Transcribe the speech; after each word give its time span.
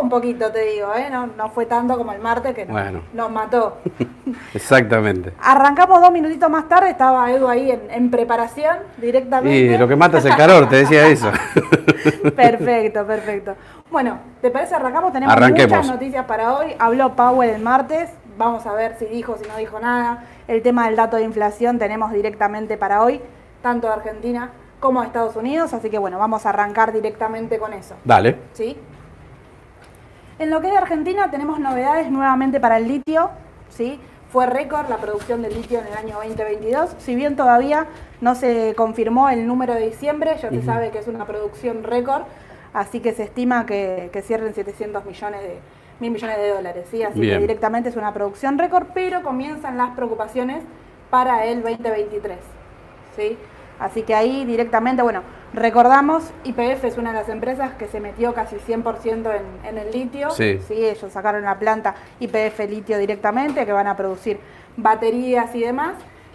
un 0.00 0.08
poquito, 0.08 0.50
te 0.50 0.60
digo, 0.64 0.94
¿eh? 0.94 1.08
no, 1.10 1.26
no 1.28 1.48
fue 1.50 1.66
tanto 1.66 1.96
como 1.96 2.12
el 2.12 2.20
martes 2.20 2.54
que 2.54 2.64
nos, 2.66 2.72
Bueno. 2.72 3.00
nos 3.12 3.30
mató. 3.30 3.78
Exactamente. 4.54 5.32
Arrancamos 5.40 6.00
dos 6.00 6.10
minutitos 6.10 6.48
más 6.50 6.68
tarde, 6.68 6.90
estaba 6.90 7.30
Edu 7.30 7.48
ahí 7.48 7.70
en, 7.70 7.90
en 7.90 8.10
preparación 8.10 8.76
directamente. 8.98 9.56
Y 9.74 9.78
lo 9.78 9.86
que 9.88 9.96
mata 9.96 10.18
es 10.18 10.24
el 10.24 10.36
calor, 10.36 10.68
te 10.68 10.76
decía 10.76 11.06
eso. 11.06 11.30
Perfecto, 12.36 13.06
perfecto. 13.06 13.54
Bueno, 13.90 14.18
¿te 14.40 14.50
parece 14.50 14.74
arrancamos? 14.74 15.12
Tenemos 15.12 15.34
Arranquemos. 15.34 15.70
muchas 15.78 15.86
noticias 15.92 16.24
para 16.26 16.54
hoy. 16.54 16.74
Habló 16.78 17.14
Powell 17.14 17.50
el 17.50 17.62
martes, 17.62 18.10
vamos 18.36 18.66
a 18.66 18.72
ver 18.74 18.96
si 18.98 19.06
dijo, 19.06 19.36
si 19.40 19.48
no 19.48 19.56
dijo 19.56 19.78
nada. 19.80 20.24
El 20.48 20.62
tema 20.62 20.86
del 20.86 20.96
dato 20.96 21.16
de 21.16 21.22
inflación 21.22 21.78
tenemos 21.78 22.12
directamente 22.12 22.76
para 22.76 23.02
hoy, 23.02 23.20
tanto 23.62 23.86
de 23.86 23.94
Argentina 23.94 24.50
como 24.80 25.00
de 25.00 25.06
Estados 25.06 25.36
Unidos, 25.36 25.72
así 25.72 25.88
que 25.88 25.98
bueno, 25.98 26.18
vamos 26.18 26.44
a 26.44 26.50
arrancar 26.50 26.92
directamente 26.92 27.58
con 27.58 27.72
eso. 27.72 27.94
Dale. 28.04 28.36
¿sí? 28.52 28.76
En 30.38 30.50
lo 30.50 30.60
que 30.60 30.66
es 30.66 30.72
de 30.72 30.78
Argentina 30.78 31.30
tenemos 31.30 31.60
novedades 31.60 32.10
nuevamente 32.10 32.58
para 32.58 32.78
el 32.78 32.88
litio, 32.88 33.30
¿sí? 33.68 34.00
Fue 34.32 34.46
récord 34.46 34.88
la 34.88 34.96
producción 34.96 35.42
de 35.42 35.50
litio 35.50 35.78
en 35.78 35.86
el 35.86 35.94
año 35.94 36.16
2022, 36.16 36.96
si 36.98 37.14
bien 37.14 37.36
todavía 37.36 37.86
no 38.20 38.34
se 38.34 38.74
confirmó 38.76 39.28
el 39.28 39.46
número 39.46 39.74
de 39.74 39.86
diciembre, 39.86 40.36
ya 40.42 40.50
se 40.50 40.62
sabe 40.62 40.90
que 40.90 40.98
es 40.98 41.06
una 41.06 41.24
producción 41.24 41.84
récord, 41.84 42.22
así 42.72 42.98
que 42.98 43.12
se 43.12 43.22
estima 43.22 43.64
que, 43.64 44.10
que 44.12 44.22
cierren 44.22 44.52
700 44.52 45.04
millones 45.04 45.40
de 45.40 45.58
mil 46.00 46.10
millones 46.10 46.36
de 46.38 46.48
dólares, 46.48 46.86
¿sí? 46.90 47.04
Así 47.04 47.20
Bien. 47.20 47.36
que 47.36 47.42
directamente 47.42 47.90
es 47.90 47.96
una 47.96 48.12
producción 48.12 48.58
récord, 48.58 48.86
pero 48.92 49.22
comienzan 49.22 49.76
las 49.76 49.90
preocupaciones 49.90 50.64
para 51.10 51.44
el 51.46 51.62
2023, 51.62 52.38
¿sí? 53.14 53.38
Así 53.78 54.02
que 54.02 54.16
ahí 54.16 54.44
directamente, 54.44 55.02
bueno, 55.02 55.22
recordamos, 55.54 56.24
IPF 56.44 56.84
es 56.84 56.98
una 56.98 57.12
de 57.12 57.20
las 57.20 57.28
empresas 57.28 57.72
que 57.74 57.86
se 57.86 58.00
metió 58.00 58.34
casi 58.34 58.56
100% 58.56 59.32
en, 59.34 59.68
en 59.68 59.78
el 59.78 59.90
litio. 59.90 60.30
Sí. 60.30 60.58
ellos 60.70 61.12
sacaron 61.12 61.42
la 61.42 61.58
planta 61.58 61.94
IPF 62.20 62.58
litio 62.68 62.98
directamente, 62.98 63.64
que 63.64 63.72
van 63.72 63.86
a 63.86 63.96
producir 63.96 64.38
baterías 64.76 65.54
y 65.54 65.60
demás. 65.60 65.94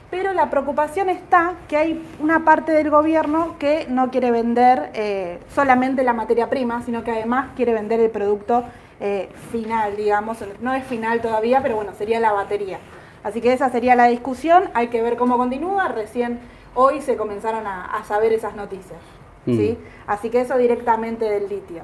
Pero 0.10 0.34
la 0.34 0.50
preocupación 0.50 1.10
está 1.10 1.54
que 1.68 1.78
hay 1.78 2.10
una 2.20 2.44
parte 2.44 2.72
del 2.72 2.90
gobierno 2.90 3.58
que 3.60 3.86
no 3.90 4.10
quiere 4.10 4.32
vender 4.32 4.90
eh, 4.96 5.40
solamente 5.54 6.04
la 6.04 6.14
materia 6.14 6.50
prima, 6.50 6.82
sino 6.82 7.04
que 7.04 7.12
además 7.12 7.50
quiere 7.56 7.74
vender 7.74 8.00
el 8.00 8.10
producto 8.10 8.64
eh, 9.00 9.30
final, 9.52 9.96
digamos. 9.96 10.40
No 10.62 10.74
es 10.74 10.84
final 10.86 11.22
todavía, 11.22 11.62
pero 11.62 11.76
bueno, 11.76 11.94
sería 11.96 12.20
la 12.20 12.32
batería. 12.32 12.80
Así 13.24 13.40
que 13.40 13.54
esa 13.54 13.70
sería 13.70 13.96
la 13.96 14.06
discusión. 14.06 14.64
Hay 14.74 14.88
que 14.88 15.02
ver 15.04 15.16
cómo 15.16 15.38
continúa. 15.38 15.90
Recién 15.90 16.40
hoy 16.82 17.02
se 17.02 17.16
comenzaron 17.18 17.68
a, 17.68 17.86
a 17.86 18.04
saber 18.06 18.32
esas 18.34 18.56
noticias. 18.56 19.00
¿sí? 19.46 19.78
Así 20.08 20.30
que 20.30 20.42
eso 20.42 20.58
directamente 20.58 21.26
del 21.26 21.50
litio. 21.50 21.82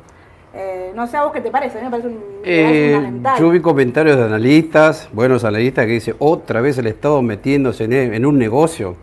Eh, 0.53 0.91
no 0.95 1.05
sé 1.07 1.17
a 1.17 1.23
vos 1.23 1.33
qué 1.33 1.41
te 1.41 1.51
parece, 1.51 1.77
a 1.77 1.81
mí 1.81 1.85
me 1.85 1.91
parece 1.91 2.07
un 2.09 2.19
Eh, 2.43 2.91
fundamental. 2.93 3.39
yo 3.39 3.49
vi 3.49 3.59
comentarios 3.59 4.15
de 4.17 4.23
analistas, 4.23 5.09
buenos 5.11 5.43
analistas, 5.43 5.85
que 5.85 5.91
dicen, 5.93 6.15
otra 6.19 6.61
vez 6.61 6.77
el 6.77 6.87
Estado 6.87 7.21
metiéndose 7.21 7.83
en, 7.85 7.93
en 8.13 8.25
un 8.25 8.37
negocio. 8.37 8.95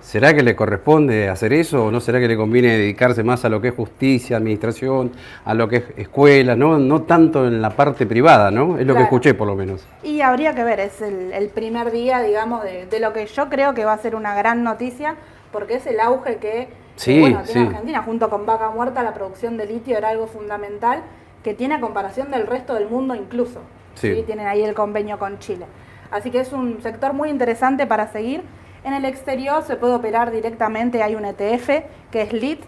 ¿Será 0.00 0.34
que 0.34 0.42
le 0.42 0.54
corresponde 0.54 1.28
hacer 1.30 1.52
eso 1.54 1.86
o 1.86 1.90
no 1.90 1.98
será 1.98 2.20
que 2.20 2.28
le 2.28 2.36
conviene 2.36 2.76
dedicarse 2.76 3.22
más 3.24 3.44
a 3.46 3.48
lo 3.48 3.60
que 3.62 3.68
es 3.68 3.74
justicia, 3.74 4.36
administración, 4.36 5.12
a 5.46 5.54
lo 5.54 5.66
que 5.66 5.76
es 5.76 5.84
escuela, 5.96 6.54
no, 6.54 6.78
no 6.78 7.02
tanto 7.02 7.46
en 7.46 7.60
la 7.62 7.70
parte 7.70 8.04
privada, 8.06 8.50
¿no? 8.50 8.78
Es 8.78 8.86
lo 8.86 8.92
Claro. 8.92 8.96
que 8.96 9.02
escuché 9.04 9.32
por 9.34 9.46
lo 9.48 9.56
menos. 9.56 9.86
Y 10.02 10.20
habría 10.20 10.54
que 10.54 10.62
ver, 10.62 10.78
es 10.80 11.00
el, 11.00 11.32
el 11.32 11.48
primer 11.48 11.90
día, 11.90 12.20
digamos, 12.20 12.62
de, 12.64 12.84
de 12.86 13.00
lo 13.00 13.12
que 13.14 13.24
yo 13.26 13.48
creo 13.48 13.72
que 13.74 13.84
va 13.86 13.94
a 13.94 13.98
ser 13.98 14.14
una 14.14 14.34
gran 14.34 14.62
noticia, 14.62 15.16
porque 15.54 15.76
es 15.76 15.86
el 15.86 16.00
auge 16.00 16.38
que, 16.38 16.68
Sí, 16.96 17.20
bueno, 17.20 17.42
tiene 17.44 17.60
sí. 17.60 17.66
Argentina. 17.66 18.02
Junto 18.02 18.28
con 18.28 18.44
Vaca 18.44 18.70
Muerta, 18.70 19.02
la 19.02 19.14
producción 19.14 19.56
de 19.56 19.66
litio 19.66 19.96
era 19.96 20.08
algo 20.08 20.26
fundamental 20.26 21.02
que 21.44 21.54
tiene 21.54 21.76
a 21.76 21.80
comparación 21.80 22.30
del 22.32 22.46
resto 22.46 22.74
del 22.74 22.88
mundo 22.88 23.14
incluso. 23.14 23.60
Sí. 23.94 24.22
Tienen 24.26 24.48
ahí 24.48 24.62
el 24.62 24.74
convenio 24.74 25.18
con 25.18 25.38
Chile. 25.38 25.66
Así 26.10 26.30
que 26.30 26.40
es 26.40 26.52
un 26.52 26.82
sector 26.82 27.12
muy 27.12 27.30
interesante 27.30 27.86
para 27.86 28.08
seguir. 28.08 28.42
En 28.82 28.94
el 28.94 29.04
exterior 29.04 29.62
se 29.62 29.76
puede 29.76 29.94
operar 29.94 30.32
directamente, 30.32 31.02
hay 31.02 31.14
un 31.14 31.24
ETF 31.24 31.84
que 32.10 32.22
es 32.22 32.32
LIT, 32.32 32.62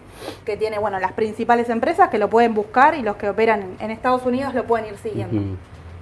que 0.45 0.57
tiene 0.57 0.79
bueno, 0.79 0.99
las 0.99 1.11
principales 1.11 1.69
empresas 1.69 2.09
que 2.09 2.17
lo 2.17 2.29
pueden 2.29 2.53
buscar 2.53 2.95
y 2.95 3.03
los 3.03 3.17
que 3.17 3.29
operan 3.29 3.75
en, 3.79 3.91
Estados 3.91 4.25
Unidos 4.25 4.53
lo 4.55 4.63
pueden 4.63 4.87
ir 4.87 4.97
siguiendo. 4.97 5.57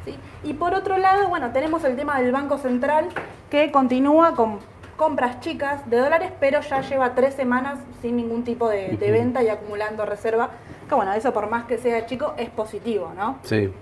¿sí? 0.06 0.16
Y 0.44 0.54
por 0.54 0.74
otro 0.74 0.98
lado, 0.98 1.28
bueno, 1.28 1.52
tenemos 1.52 1.84
el 1.84 1.96
tema 1.96 2.22
del 2.22 2.32
Banco 2.32 2.58
Central 2.58 3.10
que 3.50 3.72
continúa 3.72 4.36
con 4.36 4.60
compras 4.96 5.40
chicas 5.40 5.90
de 5.90 5.98
dólares, 5.98 6.32
pero 6.40 6.62
ya 6.62 6.82
lleva 6.82 7.16
tres 7.16 7.34
semanas 7.34 7.80
sin 8.02 8.16
ningún 8.16 8.44
tipo 8.44 8.70
de, 8.70 8.98
de 8.98 9.12
venta 9.12 9.44
y 9.44 9.50
acumulando 9.50 10.06
reserva. 10.06 10.52
Que 10.88 10.96
bueno, 10.96 11.14
eso 11.14 11.34
por 11.34 11.50
más 11.50 11.66
que 11.66 11.78
sea 11.78 12.06
chico 12.06 12.34
es 12.38 12.50
positivo, 12.50 13.12
¿no? 13.16 13.40
Sí. 13.44 13.74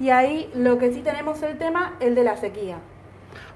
Y 0.00 0.10
ahí 0.10 0.50
lo 0.54 0.78
que 0.78 0.92
sí 0.92 1.00
tenemos 1.00 1.42
el 1.42 1.58
tema, 1.58 1.96
el 2.00 2.14
de 2.14 2.24
la 2.24 2.36
sequía. 2.36 2.78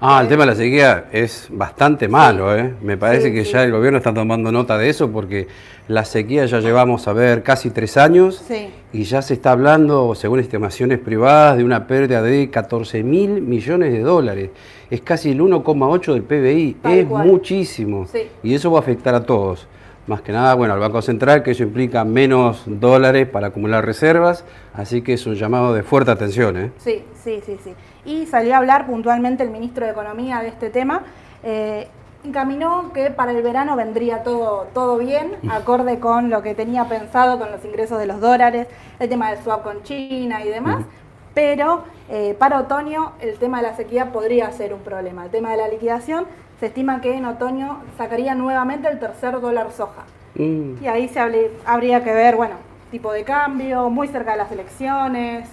Ah, 0.01 0.19
el 0.21 0.27
tema 0.27 0.43
de 0.43 0.47
la 0.51 0.55
sequía 0.55 1.05
es 1.13 1.47
bastante 1.49 2.07
malo, 2.09 2.55
¿eh? 2.57 2.73
Me 2.81 2.97
parece 2.97 3.29
Sí, 3.29 3.33
que 3.33 3.45
sí. 3.45 3.53
ya 3.53 3.63
el 3.63 3.71
gobierno 3.71 3.97
está 3.97 4.13
tomando 4.13 4.51
nota 4.51 4.77
de 4.77 4.89
eso 4.89 5.09
porque 5.11 5.47
la 5.87 6.03
sequía 6.03 6.45
ya 6.45 6.59
llevamos 6.59 7.07
a 7.07 7.13
ver 7.13 7.41
casi 7.41 7.69
tres 7.69 7.95
años 7.95 8.43
Sí. 8.47 8.67
y 8.91 9.03
ya 9.03 9.21
se 9.21 9.35
está 9.35 9.51
hablando, 9.53 10.13
según 10.15 10.39
estimaciones 10.41 10.99
privadas, 10.99 11.57
de 11.57 11.63
una 11.63 11.87
pérdida 11.87 12.21
de 12.21 12.49
14 12.49 13.01
mil 13.03 13.41
millones 13.41 13.93
de 13.93 13.99
dólares. 14.01 14.49
Es 14.89 14.99
casi 15.01 15.31
el 15.31 15.39
1,8 15.41 16.13
del 16.13 16.23
PBI, 16.23 16.73
Tal 16.81 16.91
es 16.93 17.05
cual. 17.07 17.25
muchísimo. 17.27 18.05
Sí. 18.11 18.23
Y 18.43 18.53
eso 18.55 18.71
va 18.71 18.79
a 18.79 18.81
afectar 18.81 19.15
a 19.15 19.23
todos. 19.23 19.67
Más 20.05 20.21
que 20.21 20.33
nada, 20.33 20.53
bueno, 20.55 20.73
al 20.73 20.81
Banco 20.81 21.01
Central, 21.01 21.43
que 21.43 21.51
eso 21.51 21.63
implica 21.63 22.03
menos 22.03 22.63
dólares 22.65 23.25
para 23.25 23.47
acumular 23.47 23.85
reservas, 23.85 24.43
así 24.73 25.01
que 25.01 25.13
es 25.13 25.25
un 25.25 25.35
llamado 25.35 25.73
de 25.73 25.81
fuerte 25.83 26.11
atención, 26.11 26.57
¿eh? 26.57 26.71
Sí, 26.77 27.03
sí, 27.23 27.39
sí, 27.45 27.57
sí. 27.63 27.71
Y 28.05 28.25
salió 28.25 28.55
a 28.55 28.57
hablar 28.57 28.85
puntualmente 28.85 29.43
el 29.43 29.49
ministro 29.49 29.85
de 29.85 29.91
Economía 29.91 30.39
de 30.39 30.49
este 30.49 30.69
tema. 30.69 31.03
Eh, 31.43 31.87
encaminó 32.23 32.91
que 32.93 33.09
para 33.11 33.31
el 33.31 33.41
verano 33.41 33.75
vendría 33.75 34.23
todo, 34.23 34.67
todo 34.73 34.97
bien, 34.97 35.35
acorde 35.49 35.99
con 35.99 36.29
lo 36.29 36.41
que 36.41 36.55
tenía 36.55 36.85
pensado, 36.85 37.37
con 37.37 37.51
los 37.51 37.63
ingresos 37.65 37.99
de 37.99 38.05
los 38.05 38.21
dólares, 38.21 38.67
el 38.99 39.09
tema 39.09 39.31
del 39.31 39.43
swap 39.43 39.63
con 39.63 39.83
China 39.83 40.43
y 40.43 40.49
demás. 40.49 40.85
Pero 41.33 41.83
eh, 42.09 42.35
para 42.37 42.59
otoño 42.59 43.13
el 43.19 43.37
tema 43.39 43.61
de 43.61 43.69
la 43.69 43.75
sequía 43.75 44.11
podría 44.11 44.51
ser 44.51 44.73
un 44.73 44.81
problema. 44.81 45.25
El 45.25 45.31
tema 45.31 45.51
de 45.51 45.57
la 45.57 45.67
liquidación, 45.67 46.25
se 46.59 46.67
estima 46.67 47.01
que 47.01 47.15
en 47.15 47.25
otoño 47.25 47.79
sacaría 47.97 48.35
nuevamente 48.35 48.87
el 48.87 48.99
tercer 48.99 49.41
dólar 49.41 49.71
soja. 49.71 50.03
Mm. 50.35 50.83
Y 50.83 50.87
ahí 50.87 51.09
se 51.09 51.19
habría 51.65 52.03
que 52.03 52.13
ver, 52.13 52.35
bueno, 52.35 52.55
tipo 52.91 53.11
de 53.11 53.23
cambio, 53.23 53.89
muy 53.89 54.07
cerca 54.07 54.31
de 54.31 54.37
las 54.37 54.51
elecciones. 54.51 55.49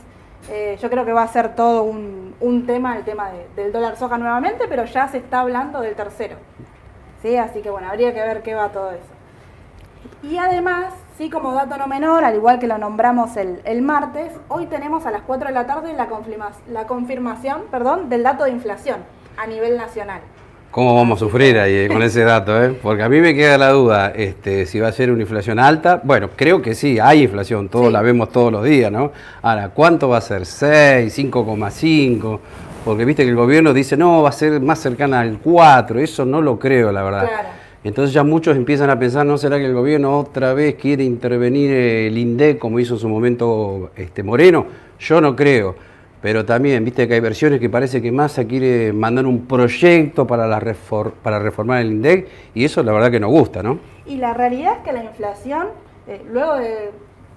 Eh, 0.50 0.76
yo 0.80 0.90
creo 0.90 1.04
que 1.04 1.12
va 1.12 1.22
a 1.22 1.28
ser 1.28 1.54
todo 1.54 1.84
un, 1.84 2.34
un 2.40 2.66
tema, 2.66 2.96
el 2.96 3.04
tema 3.04 3.30
de- 3.30 3.48
del 3.54 3.72
dólar 3.72 3.96
soja 3.96 4.18
nuevamente, 4.18 4.66
pero 4.68 4.84
ya 4.84 5.06
se 5.08 5.18
está 5.18 5.40
hablando 5.40 5.80
del 5.80 5.94
tercero. 5.94 6.36
¿Sí? 7.22 7.36
Así 7.36 7.60
que 7.62 7.70
bueno, 7.70 7.88
habría 7.88 8.12
que 8.12 8.20
ver 8.20 8.42
qué 8.42 8.54
va 8.54 8.70
todo 8.70 8.90
eso. 8.90 9.04
Y 10.22 10.38
además, 10.38 10.92
sí, 11.16 11.30
como 11.30 11.52
dato 11.52 11.76
no 11.76 11.86
menor, 11.86 12.24
al 12.24 12.34
igual 12.34 12.58
que 12.58 12.66
lo 12.66 12.78
nombramos 12.78 13.36
el, 13.36 13.60
el 13.64 13.80
martes, 13.82 14.32
hoy 14.48 14.66
tenemos 14.66 15.06
a 15.06 15.10
las 15.10 15.22
4 15.22 15.48
de 15.48 15.54
la 15.54 15.66
tarde 15.66 15.92
la, 15.92 16.08
confirma- 16.08 16.52
la 16.68 16.86
confirmación 16.86 17.62
perdón, 17.70 18.08
del 18.08 18.22
dato 18.22 18.44
de 18.44 18.50
inflación 18.50 19.04
a 19.36 19.46
nivel 19.46 19.76
nacional. 19.76 20.20
¿Cómo 20.70 20.94
vamos 20.94 21.18
a 21.18 21.24
sufrir 21.24 21.58
ahí 21.58 21.74
eh, 21.74 21.88
con 21.88 22.00
ese 22.00 22.22
dato? 22.22 22.62
eh? 22.62 22.72
Porque 22.80 23.02
a 23.02 23.08
mí 23.08 23.20
me 23.20 23.34
queda 23.34 23.58
la 23.58 23.70
duda 23.70 24.12
este, 24.14 24.66
si 24.66 24.78
va 24.78 24.86
a 24.86 24.92
ser 24.92 25.10
una 25.10 25.22
inflación 25.22 25.58
alta. 25.58 26.00
Bueno, 26.04 26.30
creo 26.36 26.62
que 26.62 26.76
sí, 26.76 27.00
hay 27.00 27.24
inflación, 27.24 27.68
todos 27.68 27.86
Sí. 27.88 27.92
la 27.92 28.02
vemos 28.02 28.30
todos 28.30 28.52
los 28.52 28.62
días, 28.64 28.92
¿no? 28.92 29.10
Ahora, 29.42 29.70
¿cuánto 29.70 30.08
va 30.08 30.18
a 30.18 30.20
ser? 30.20 30.42
¿6, 30.42 31.10
5,5? 31.10 32.38
Porque 32.84 33.04
viste 33.04 33.24
que 33.24 33.30
el 33.30 33.34
gobierno 33.36 33.72
dice, 33.72 33.96
no, 33.96 34.22
va 34.22 34.28
a 34.28 34.32
ser 34.32 34.60
más 34.60 34.78
cercana 34.78 35.20
al 35.20 35.38
4, 35.38 35.98
eso 35.98 36.24
no 36.24 36.40
lo 36.40 36.56
creo, 36.60 36.92
la 36.92 37.02
verdad. 37.02 37.26
Claro. 37.26 37.48
Entonces 37.82 38.14
ya 38.14 38.22
muchos 38.22 38.56
empiezan 38.56 38.90
a 38.90 38.98
pensar, 38.98 39.26
¿no 39.26 39.38
será 39.38 39.58
que 39.58 39.64
el 39.66 39.74
gobierno 39.74 40.20
otra 40.20 40.54
vez 40.54 40.76
quiere 40.76 41.02
intervenir 41.02 41.72
el 41.72 42.16
INDEC 42.16 42.58
como 42.58 42.78
hizo 42.78 42.94
en 42.94 43.00
su 43.00 43.08
momento 43.08 43.90
este, 43.96 44.22
Moreno? 44.22 44.66
Yo 45.00 45.20
no 45.20 45.34
creo. 45.34 45.74
Pero 46.22 46.44
también, 46.44 46.84
viste 46.84 47.08
que 47.08 47.14
hay 47.14 47.20
versiones 47.20 47.60
que 47.60 47.70
parece 47.70 48.02
que 48.02 48.12
Massa 48.12 48.44
quiere 48.44 48.92
mandar 48.92 49.24
un 49.26 49.46
proyecto 49.46 50.26
para, 50.26 50.46
la 50.46 50.60
refor- 50.60 51.12
para 51.22 51.38
reformar 51.38 51.80
el 51.80 51.92
INDEC 51.92 52.28
y 52.54 52.64
eso 52.64 52.82
la 52.82 52.92
verdad 52.92 53.10
que 53.10 53.20
nos 53.20 53.30
gusta, 53.30 53.62
¿no? 53.62 53.78
Y 54.06 54.16
la 54.16 54.34
realidad 54.34 54.74
es 54.78 54.84
que 54.84 54.92
la 54.92 55.02
inflación, 55.04 55.68
eh, 56.06 56.20
luego 56.30 56.56
de 56.56 56.90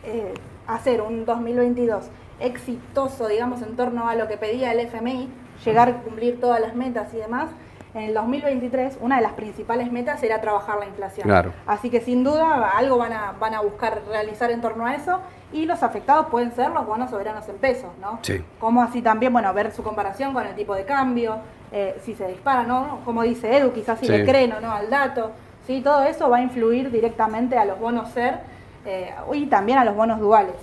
eh, 0.04 0.34
hacer 0.68 1.02
un 1.02 1.24
2022 1.24 2.06
exitoso, 2.42 3.28
digamos, 3.30 3.62
en 3.62 3.76
torno 3.78 4.08
a 4.10 4.16
lo 4.16 4.28
que 4.28 4.36
pedía 4.38 4.74
el 4.74 4.80
FMI, 4.82 5.30
llegar 5.64 5.88
a 5.90 5.94
cumplir 6.02 6.42
todas 6.42 6.60
las 6.60 6.76
metas 6.76 7.14
y 7.14 7.18
demás, 7.18 7.50
en 7.94 8.02
el 8.04 8.14
2023 8.14 8.98
una 9.02 9.18
de 9.18 9.22
las 9.22 9.34
principales 9.34 9.92
metas 9.92 10.22
era 10.24 10.42
trabajar 10.42 10.80
la 10.80 10.86
inflación. 10.86 11.24
Claro. 11.28 11.54
Así 11.68 11.90
que 11.90 12.02
sin 12.02 12.24
duda 12.24 12.70
algo 12.76 12.98
van 12.98 13.14
a, 13.14 13.34
van 13.40 13.54
a 13.54 13.62
buscar 13.62 14.02
realizar 14.10 14.50
en 14.52 14.62
torno 14.62 14.86
a 14.86 14.96
eso 14.96 15.20
y 15.52 15.66
los 15.66 15.84
afectados 15.84 16.28
pueden 16.28 16.52
ser 16.54 16.72
los 16.72 16.86
bonos 16.88 17.12
soberanos 17.12 17.48
en 17.50 17.58
pesos, 17.58 17.92
¿no? 18.02 18.20
Sí. 18.24 18.44
Como 18.60 18.82
así 18.82 19.02
también, 19.04 19.32
bueno, 19.32 19.54
ver 19.54 19.72
su 19.72 19.84
comparación 19.84 20.34
con 20.34 20.46
el 20.48 20.56
tipo 20.56 20.74
de 20.74 20.86
cambio, 20.86 21.38
eh, 21.72 22.00
si 22.04 22.16
se 22.16 22.28
dispara, 22.28 22.64
¿no? 22.64 23.00
Como 23.06 23.22
dice 23.22 23.56
Edu, 23.58 23.72
quizás 23.72 24.00
si 24.00 24.08
Sí. 24.08 24.12
le 24.12 24.26
creen 24.26 24.54
o 24.54 24.60
no 24.60 24.72
al 24.72 24.90
dato, 24.90 25.32
¿sí? 25.68 25.82
Todo 25.82 26.04
eso 26.04 26.30
va 26.30 26.38
a 26.38 26.42
influir 26.42 26.90
directamente 26.92 27.58
a 27.58 27.66
los 27.66 27.80
bonos 27.80 28.10
SER 28.10 28.40
eh, 28.86 29.14
y 29.34 29.46
también 29.46 29.78
a 29.78 29.86
los 29.86 29.96
bonos 29.96 30.20
duales. 30.20 30.56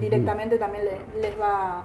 Directamente 0.00 0.56
también 0.58 0.84
le- 0.84 1.20
les 1.20 1.38
va, 1.40 1.82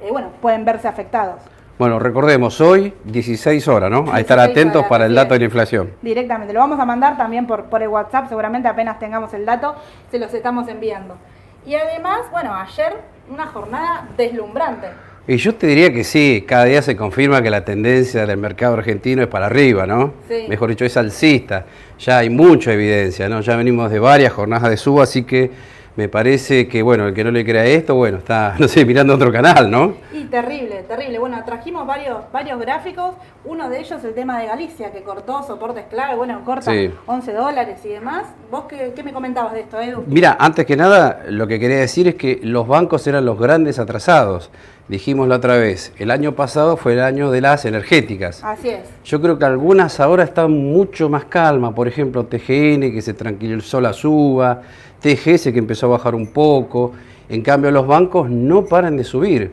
eh, 0.00 0.10
bueno, 0.10 0.28
pueden 0.42 0.64
verse 0.64 0.88
afectados. 0.88 1.40
Bueno, 1.76 1.98
recordemos, 1.98 2.60
hoy 2.60 2.94
16 3.04 3.66
horas, 3.66 3.90
¿no? 3.90 4.04
A 4.12 4.20
estar 4.20 4.38
16 4.38 4.50
atentos 4.50 4.76
horas, 4.76 4.88
para 4.88 5.06
el 5.06 5.14
dato 5.14 5.34
de 5.34 5.40
la 5.40 5.46
inflación. 5.46 5.90
Directamente, 6.02 6.54
lo 6.54 6.60
vamos 6.60 6.78
a 6.78 6.84
mandar 6.84 7.16
también 7.16 7.48
por, 7.48 7.64
por 7.64 7.82
el 7.82 7.88
WhatsApp, 7.88 8.28
seguramente 8.28 8.68
apenas 8.68 9.00
tengamos 9.00 9.34
el 9.34 9.44
dato, 9.44 9.74
se 10.08 10.20
los 10.20 10.32
estamos 10.32 10.68
enviando. 10.68 11.16
Y 11.66 11.74
además, 11.74 12.20
bueno, 12.30 12.54
ayer 12.54 12.94
una 13.28 13.46
jornada 13.46 14.06
deslumbrante. 14.16 14.86
Y 15.26 15.36
yo 15.36 15.54
te 15.56 15.66
diría 15.66 15.92
que 15.92 16.04
sí, 16.04 16.44
cada 16.46 16.64
día 16.66 16.80
se 16.80 16.94
confirma 16.94 17.42
que 17.42 17.50
la 17.50 17.64
tendencia 17.64 18.24
del 18.24 18.36
mercado 18.36 18.74
argentino 18.74 19.22
es 19.22 19.28
para 19.28 19.46
arriba, 19.46 19.84
¿no? 19.86 20.12
Sí. 20.28 20.44
Mejor 20.48 20.68
dicho, 20.68 20.84
es 20.84 20.96
alcista. 20.96 21.64
Ya 21.98 22.18
hay 22.18 22.30
mucha 22.30 22.72
evidencia, 22.72 23.28
¿no? 23.28 23.40
Ya 23.40 23.56
venimos 23.56 23.90
de 23.90 23.98
varias 23.98 24.32
jornadas 24.32 24.70
de 24.70 24.76
suba, 24.76 25.04
así 25.04 25.24
que 25.24 25.50
me 25.96 26.08
parece 26.08 26.66
que, 26.66 26.82
bueno, 26.82 27.06
el 27.06 27.14
que 27.14 27.22
no 27.22 27.30
le 27.30 27.44
crea 27.44 27.64
esto, 27.66 27.94
bueno, 27.94 28.18
está, 28.18 28.56
no 28.58 28.66
sé, 28.66 28.84
mirando 28.84 29.14
otro 29.14 29.30
canal, 29.32 29.70
¿no? 29.70 29.94
Y 30.12 30.24
terrible, 30.24 30.82
terrible. 30.88 31.18
Bueno, 31.18 31.40
trajimos 31.44 31.86
varios, 31.86 32.18
varios 32.32 32.58
gráficos. 32.60 33.14
Uno 33.44 33.68
de 33.68 33.78
ellos 33.80 34.02
el 34.02 34.14
tema 34.14 34.40
de 34.40 34.46
Galicia, 34.46 34.90
que 34.92 35.02
cortó 35.02 35.42
soportes 35.44 35.84
clave, 35.90 36.16
bueno, 36.16 36.42
corta 36.44 36.72
Sí. 36.72 36.90
11 37.06 37.32
dólares 37.32 37.80
y 37.84 37.88
demás. 37.88 38.24
¿Vos 38.50 38.64
qué, 38.68 38.92
qué 38.96 39.02
me 39.02 39.12
comentabas 39.12 39.52
de 39.52 39.60
esto, 39.60 39.80
Edu? 39.80 40.04
Mira, 40.06 40.36
antes 40.40 40.66
que 40.66 40.76
nada, 40.76 41.22
lo 41.28 41.46
que 41.46 41.60
quería 41.60 41.78
decir 41.78 42.08
es 42.08 42.14
que 42.16 42.40
los 42.42 42.66
bancos 42.66 43.06
eran 43.06 43.24
los 43.24 43.38
grandes 43.38 43.78
atrasados. 43.78 44.50
Dijimos 44.86 45.26
la 45.28 45.36
otra 45.36 45.56
vez, 45.56 45.94
el 45.98 46.10
año 46.10 46.34
pasado 46.34 46.76
fue 46.76 46.92
el 46.92 47.00
año 47.00 47.30
de 47.30 47.40
las 47.40 47.64
energéticas. 47.64 48.44
Así 48.44 48.68
es. 48.68 48.82
Yo 49.02 49.20
creo 49.22 49.38
que 49.38 49.46
algunas 49.46 49.98
ahora 49.98 50.24
están 50.24 50.50
mucho 50.52 51.08
más 51.08 51.24
calma, 51.24 51.74
por 51.74 51.88
ejemplo 51.88 52.26
TGN 52.26 52.92
que 52.92 53.00
se 53.00 53.14
tranquilizó 53.14 53.80
la 53.80 53.94
suba, 53.94 54.60
TGS 55.00 55.44
que 55.52 55.58
empezó 55.58 55.86
a 55.86 55.90
bajar 55.90 56.14
un 56.14 56.26
poco, 56.26 56.92
en 57.30 57.40
cambio 57.40 57.70
los 57.70 57.86
bancos 57.86 58.28
no 58.28 58.66
paran 58.66 58.98
de 58.98 59.04
subir. 59.04 59.52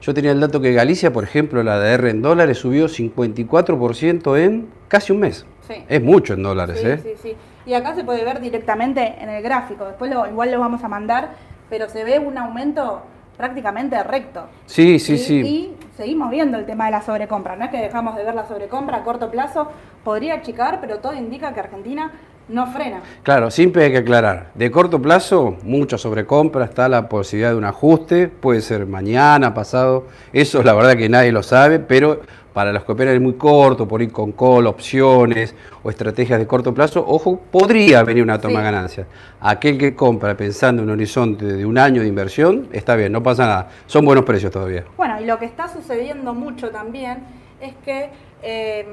Yo 0.00 0.12
tenía 0.14 0.32
el 0.32 0.40
dato 0.40 0.60
que 0.60 0.72
Galicia, 0.72 1.12
por 1.12 1.22
ejemplo, 1.22 1.62
la 1.62 1.78
de 1.78 1.92
R 1.92 2.10
en 2.10 2.20
dólares 2.20 2.58
subió 2.58 2.88
54% 2.88 4.36
en 4.36 4.66
casi 4.88 5.12
un 5.12 5.20
mes. 5.20 5.46
Sí. 5.68 5.74
Es 5.88 6.02
mucho 6.02 6.34
en 6.34 6.42
dólares, 6.42 6.80
Sí, 6.80 6.88
¿eh? 6.88 6.98
sí, 7.00 7.10
sí. 7.22 7.36
Y 7.66 7.74
acá 7.74 7.94
se 7.94 8.02
puede 8.02 8.24
ver 8.24 8.40
directamente 8.40 9.14
en 9.20 9.28
el 9.28 9.44
gráfico. 9.44 9.84
Después 9.84 10.10
lo, 10.12 10.26
igual 10.26 10.50
lo 10.50 10.58
vamos 10.58 10.82
a 10.82 10.88
mandar, 10.88 11.36
pero 11.70 11.88
se 11.88 12.02
ve 12.02 12.18
un 12.18 12.36
aumento 12.36 13.02
prácticamente 13.42 14.00
recto. 14.04 14.46
Sí, 14.66 15.00
sí, 15.00 15.14
y, 15.14 15.18
sí. 15.18 15.34
Y 15.40 15.76
seguimos 15.96 16.30
viendo 16.30 16.58
el 16.58 16.64
tema 16.64 16.84
de 16.84 16.92
la 16.92 17.02
sobrecompra. 17.02 17.56
No 17.56 17.64
es 17.64 17.72
que 17.72 17.78
dejamos 17.78 18.14
de 18.14 18.22
ver 18.22 18.36
la 18.36 18.46
sobrecompra 18.46 18.98
a 18.98 19.02
corto 19.02 19.32
plazo. 19.32 19.66
Podría 20.04 20.34
achicar, 20.34 20.80
pero 20.80 20.98
todo 20.98 21.12
indica 21.14 21.52
que 21.52 21.58
Argentina 21.58 22.12
no 22.48 22.68
frena. 22.68 23.00
Claro, 23.24 23.50
siempre 23.50 23.82
hay 23.82 23.90
que 23.90 23.98
aclarar. 23.98 24.50
De 24.54 24.70
corto 24.70 25.02
plazo, 25.02 25.56
mucha 25.64 25.98
sobrecompra, 25.98 26.66
está 26.66 26.88
la 26.88 27.08
posibilidad 27.08 27.50
de 27.50 27.56
un 27.56 27.64
ajuste, 27.64 28.28
puede 28.28 28.60
ser 28.60 28.86
mañana, 28.86 29.54
pasado, 29.54 30.06
eso 30.32 30.62
la 30.62 30.74
verdad 30.74 30.96
que 30.96 31.08
nadie 31.08 31.32
lo 31.32 31.42
sabe, 31.42 31.80
pero 31.80 32.20
para 32.52 32.72
los 32.72 32.84
que 32.84 32.92
operan 32.92 33.14
en 33.16 33.22
muy 33.22 33.34
corto, 33.34 33.88
por 33.88 34.02
ir 34.02 34.12
con 34.12 34.32
call, 34.32 34.66
opciones 34.66 35.54
o 35.82 35.90
estrategias 35.90 36.38
de 36.38 36.46
corto 36.46 36.74
plazo, 36.74 37.04
ojo, 37.06 37.38
podría 37.50 38.02
venir 38.02 38.22
una 38.22 38.38
toma 38.38 38.52
Sí. 38.52 38.56
de 38.58 38.62
ganancias. 38.64 39.06
Aquel 39.40 39.78
que 39.78 39.94
compra 39.94 40.36
pensando 40.36 40.82
en 40.82 40.88
un 40.88 40.94
horizonte 40.94 41.44
de 41.44 41.64
un 41.64 41.78
año 41.78 42.02
de 42.02 42.08
inversión, 42.08 42.68
está 42.72 42.94
bien, 42.96 43.12
no 43.12 43.22
pasa 43.22 43.46
nada, 43.46 43.68
son 43.86 44.04
buenos 44.04 44.24
precios 44.24 44.52
todavía. 44.52 44.84
Bueno, 44.96 45.20
y 45.20 45.24
lo 45.24 45.38
que 45.38 45.46
está 45.46 45.68
sucediendo 45.68 46.34
mucho 46.34 46.70
también 46.70 47.18
es 47.60 47.74
que 47.84 48.10
eh, 48.42 48.86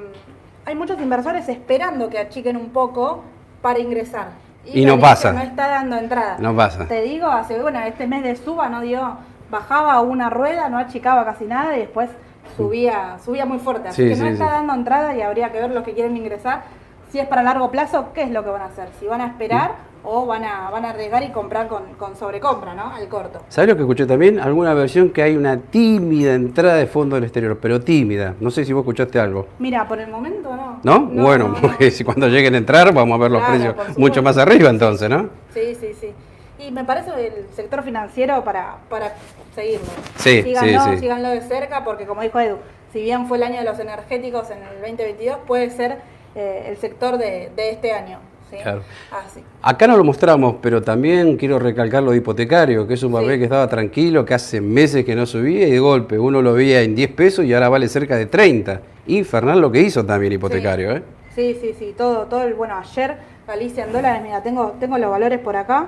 hay 0.65 0.75
muchos 0.75 0.99
inversores 1.01 1.49
esperando 1.49 2.09
que 2.09 2.19
achiquen 2.19 2.55
un 2.55 2.69
poco 2.69 3.23
para 3.61 3.79
ingresar. 3.79 4.29
Y 4.65 4.85
no 4.85 4.99
pasa. 4.99 5.31
No 5.33 5.41
está 5.41 5.67
dando 5.67 5.97
entrada. 5.97 6.37
No 6.39 6.55
pasa. 6.55 6.87
Te 6.87 7.01
digo, 7.01 7.27
hace, 7.27 7.59
bueno, 7.61 7.79
este 7.81 8.07
mes 8.07 8.23
de 8.23 8.35
suba 8.35 8.69
no 8.69 8.81
dio, 8.81 9.17
bajaba 9.49 9.99
una 10.01 10.29
rueda, 10.29 10.69
no 10.69 10.77
achicaba 10.77 11.25
casi 11.25 11.45
nada 11.45 11.75
y 11.75 11.79
después 11.79 12.09
subía, 12.57 13.17
subía 13.23 13.45
muy 13.45 13.59
fuerte. 13.59 13.89
Así 13.89 14.03
Sí, 14.03 14.09
que 14.09 14.15
no 14.15 14.25
sí, 14.27 14.31
está 14.33 14.45
sí. 14.45 14.51
dando 14.51 14.73
entrada 14.73 15.15
y 15.15 15.21
habría 15.21 15.51
que 15.51 15.59
ver 15.61 15.71
los 15.71 15.83
que 15.83 15.93
quieren 15.93 16.15
ingresar. 16.17 16.63
Si 17.11 17.19
es 17.19 17.27
para 17.27 17.41
largo 17.43 17.71
plazo, 17.71 18.09
¿qué 18.13 18.21
es 18.23 18.31
lo 18.31 18.43
que 18.43 18.49
van 18.51 18.61
a 18.61 18.65
hacer? 18.65 18.89
Si 18.99 19.05
van 19.07 19.21
a 19.21 19.27
esperar 19.27 19.89
o 20.03 20.25
van 20.27 20.43
a, 20.45 20.69
van 20.69 20.85
a 20.85 20.91
arriesgar 20.91 21.23
y 21.23 21.29
comprar 21.31 21.67
con, 21.67 21.83
con 21.97 22.15
sobrecompra, 22.15 22.73
¿no? 22.75 22.93
Al 22.93 23.07
corto. 23.07 23.41
¿Sabes 23.49 23.69
lo 23.71 23.75
que 23.75 23.81
escuché 23.81 24.05
también? 24.05 24.39
Alguna 24.39 24.73
versión 24.73 25.09
que 25.09 25.23
hay 25.23 25.35
una 25.35 25.57
tímida 25.57 26.35
entrada 26.35 26.75
de 26.75 26.85
fondo 26.87 27.15
del 27.15 27.23
exterior, 27.25 27.57
pero 27.59 27.81
tímida. 27.81 28.35
No 28.39 28.51
sé 28.51 28.63
si 28.63 28.71
vos 28.73 28.81
escuchaste 28.81 29.19
algo. 29.19 29.47
Mira, 29.57 29.87
por 29.87 29.99
el 29.99 30.09
momento 30.09 30.55
no. 30.55 30.79
¿No? 30.83 31.01
bueno, 31.07 31.47
no, 31.49 31.53
no. 31.55 31.61
porque 31.61 31.89
si 31.91 32.03
cuando 32.03 32.27
lleguen 32.27 32.53
a 32.53 32.57
entrar 32.59 32.93
vamos 32.93 33.15
a 33.19 33.21
ver 33.23 33.31
los 33.31 33.43
Claro, 33.43 33.75
precios 33.75 33.97
mucho 33.97 34.21
más 34.23 34.37
arriba 34.37 34.69
entonces, 34.69 35.09
¿no? 35.09 35.29
Sí, 35.53 35.75
sí, 35.75 35.93
sí. 35.99 36.13
Y 36.59 36.71
me 36.71 36.83
parece 36.83 37.11
el 37.27 37.45
sector 37.55 37.83
financiero 37.83 38.43
para, 38.43 38.77
para 38.89 39.13
seguirlo. 39.55 39.87
Sí, 40.17 40.41
síganlo, 40.43 40.83
sí, 40.83 40.89
sí. 40.91 40.99
síganlo 40.99 41.29
de 41.29 41.41
cerca 41.41 41.83
porque 41.83 42.05
como 42.05 42.21
dijo 42.21 42.39
Edu, 42.39 42.57
si 42.91 43.01
bien 43.01 43.27
fue 43.27 43.37
el 43.37 43.43
año 43.43 43.59
de 43.59 43.63
los 43.63 43.79
energéticos 43.79 44.49
en 44.49 44.57
el 44.59 44.81
2022, 44.81 45.37
puede 45.47 45.69
ser 45.69 45.97
eh, 46.35 46.65
el 46.67 46.77
sector 46.77 47.17
de, 47.17 47.51
de 47.55 47.69
este 47.71 47.93
año. 47.93 48.19
¿sí? 48.49 48.57
Claro. 48.61 48.81
Así. 49.11 49.41
Acá 49.61 49.87
no 49.87 49.95
lo 49.95 50.03
mostramos, 50.03 50.55
pero 50.61 50.81
también 50.81 51.37
quiero 51.37 51.59
recalcar 51.59 52.03
lo 52.03 52.11
de 52.11 52.17
hipotecario, 52.17 52.85
que 52.87 52.95
es 52.95 53.03
un 53.03 53.13
papel 53.13 53.33
Sí. 53.33 53.37
que 53.37 53.43
estaba 53.45 53.67
tranquilo, 53.69 54.25
que 54.25 54.33
hace 54.33 54.59
meses 54.59 55.05
que 55.05 55.15
no 55.15 55.25
subía 55.25 55.67
y 55.67 55.71
de 55.71 55.79
golpe 55.79 56.19
uno 56.19 56.41
lo 56.41 56.53
veía 56.53 56.81
en 56.81 56.93
10 56.95 57.11
pesos 57.11 57.45
y 57.45 57.53
ahora 57.53 57.69
vale 57.69 57.87
cerca 57.87 58.17
de 58.17 58.25
30. 58.25 58.81
Infernal 59.07 59.61
lo 59.61 59.71
que 59.71 59.79
hizo 59.81 60.05
también 60.05 60.33
hipotecario, 60.33 60.91
¿eh? 60.91 61.03
Sí, 61.35 61.57
sí, 61.61 61.73
sí, 61.77 61.93
todo, 61.97 62.25
todo 62.25 62.43
el, 62.43 62.53
bueno, 62.53 62.75
ayer 62.77 63.17
Galicia 63.49 63.83
en 63.83 63.91
dólares, 63.91 64.21
mira, 64.21 64.43
tengo, 64.43 64.75
tengo 64.79 64.99
los 64.99 65.09
valores 65.09 65.39
por 65.39 65.55
acá. 65.55 65.87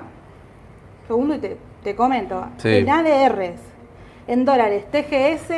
Segundo 1.12 1.34
y 1.34 1.38
te, 1.40 1.58
te 1.84 1.94
comento. 1.94 2.42
Sí. 2.56 2.68
En 2.70 2.88
ADRs, 2.88 3.60
en 4.28 4.46
dólares, 4.46 4.86
TGS, 4.90 5.50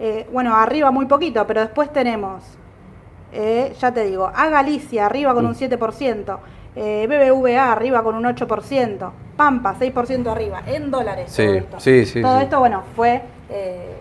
eh, 0.00 0.26
bueno, 0.32 0.56
arriba 0.56 0.90
muy 0.90 1.04
poquito, 1.04 1.46
pero 1.46 1.60
después 1.60 1.92
tenemos, 1.92 2.42
eh, 3.30 3.74
ya 3.78 3.92
te 3.92 4.04
digo, 4.06 4.32
a 4.34 4.48
Galicia 4.48 5.04
arriba 5.04 5.34
con 5.34 5.44
un 5.44 5.54
7%, 5.54 6.38
eh, 6.76 7.06
BBVA 7.06 7.72
arriba 7.72 8.02
con 8.02 8.14
un 8.14 8.24
8%, 8.24 9.12
Pampa 9.36 9.74
6% 9.78 10.28
arriba, 10.30 10.62
en 10.66 10.90
dólares. 10.90 11.30
Sí, 11.30 11.44
todo 11.44 11.54
esto. 11.56 11.80
sí, 11.80 12.06
sí, 12.06 12.22
Todo 12.22 12.38
sí. 12.38 12.44
esto, 12.44 12.58
bueno, 12.58 12.82
fue 12.96 13.20
eh, 13.50 13.96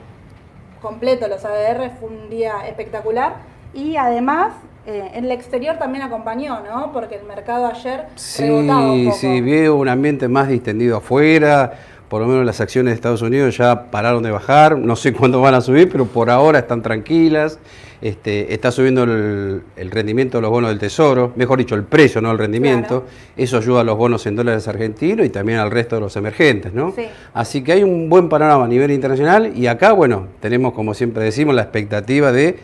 completo 0.81 1.27
los 1.27 1.43
ADR, 1.43 1.89
fue 1.99 2.07
un 2.07 2.29
día 2.29 2.65
espectacular 2.69 3.33
y 3.73 3.97
además 3.97 4.53
eh, 4.87 5.11
en 5.13 5.25
el 5.25 5.31
exterior 5.31 5.77
también 5.77 6.03
acompañó, 6.03 6.59
¿no? 6.61 6.91
Porque 6.91 7.15
el 7.15 7.23
mercado 7.25 7.65
ayer 7.67 8.05
rebotaba 8.39 8.91
un 8.91 8.99
Sí, 8.99 9.05
poco. 9.05 9.17
sí, 9.17 9.41
veo 9.41 9.75
un 9.75 9.89
ambiente 9.89 10.27
más 10.27 10.47
distendido 10.47 10.97
afuera, 10.97 11.73
por 12.09 12.21
lo 12.21 12.27
menos 12.27 12.45
las 12.45 12.61
acciones 12.61 12.91
de 12.91 12.95
Estados 12.95 13.21
Unidos 13.23 13.57
ya 13.57 13.89
pararon 13.89 14.21
de 14.23 14.31
bajar, 14.31 14.77
no 14.77 14.95
sé 14.95 15.11
cuándo 15.17 15.41
van 15.41 15.55
a 15.55 15.61
subir, 15.61 15.89
pero 15.91 16.05
por 16.05 16.29
ahora 16.29 16.59
están 16.59 16.81
tranquilas. 16.81 17.57
Este, 18.01 18.53
está 18.53 18.71
subiendo 18.71 19.03
el, 19.03 19.63
el 19.77 19.89
rendimiento 19.89 20.37
de 20.37 20.41
los 20.43 20.51
bonos 20.51 20.69
del 20.69 20.77
Tesoro, 20.77 21.31
mejor 21.37 21.57
dicho, 21.57 21.73
el 21.73 21.83
precio, 21.85 22.21
no 22.21 22.29
el 22.29 22.37
rendimiento. 22.37 23.01
Claro. 23.01 23.05
Eso 23.37 23.57
ayuda 23.57 23.81
a 23.81 23.83
los 23.83 23.97
bonos 23.97 24.23
en 24.27 24.35
dólares 24.35 24.67
argentinos 24.67 25.25
y 25.25 25.29
también 25.29 25.57
al 25.59 25.71
resto 25.71 25.95
de 25.95 26.01
los 26.01 26.15
emergentes, 26.15 26.73
¿no? 26.73 26.91
Sí. 26.95 27.07
Así 27.33 27.63
que 27.63 27.71
hay 27.71 27.83
un 27.83 28.07
buen 28.09 28.29
panorama 28.29 28.65
a 28.65 28.67
nivel 28.67 28.91
internacional 28.91 29.53
y 29.57 29.65
acá, 29.67 29.93
bueno, 29.93 30.27
tenemos, 30.41 30.73
como 30.73 30.93
siempre 30.93 31.23
decimos, 31.23 31.55
la 31.55 31.63
expectativa 31.63 32.31
de 32.31 32.59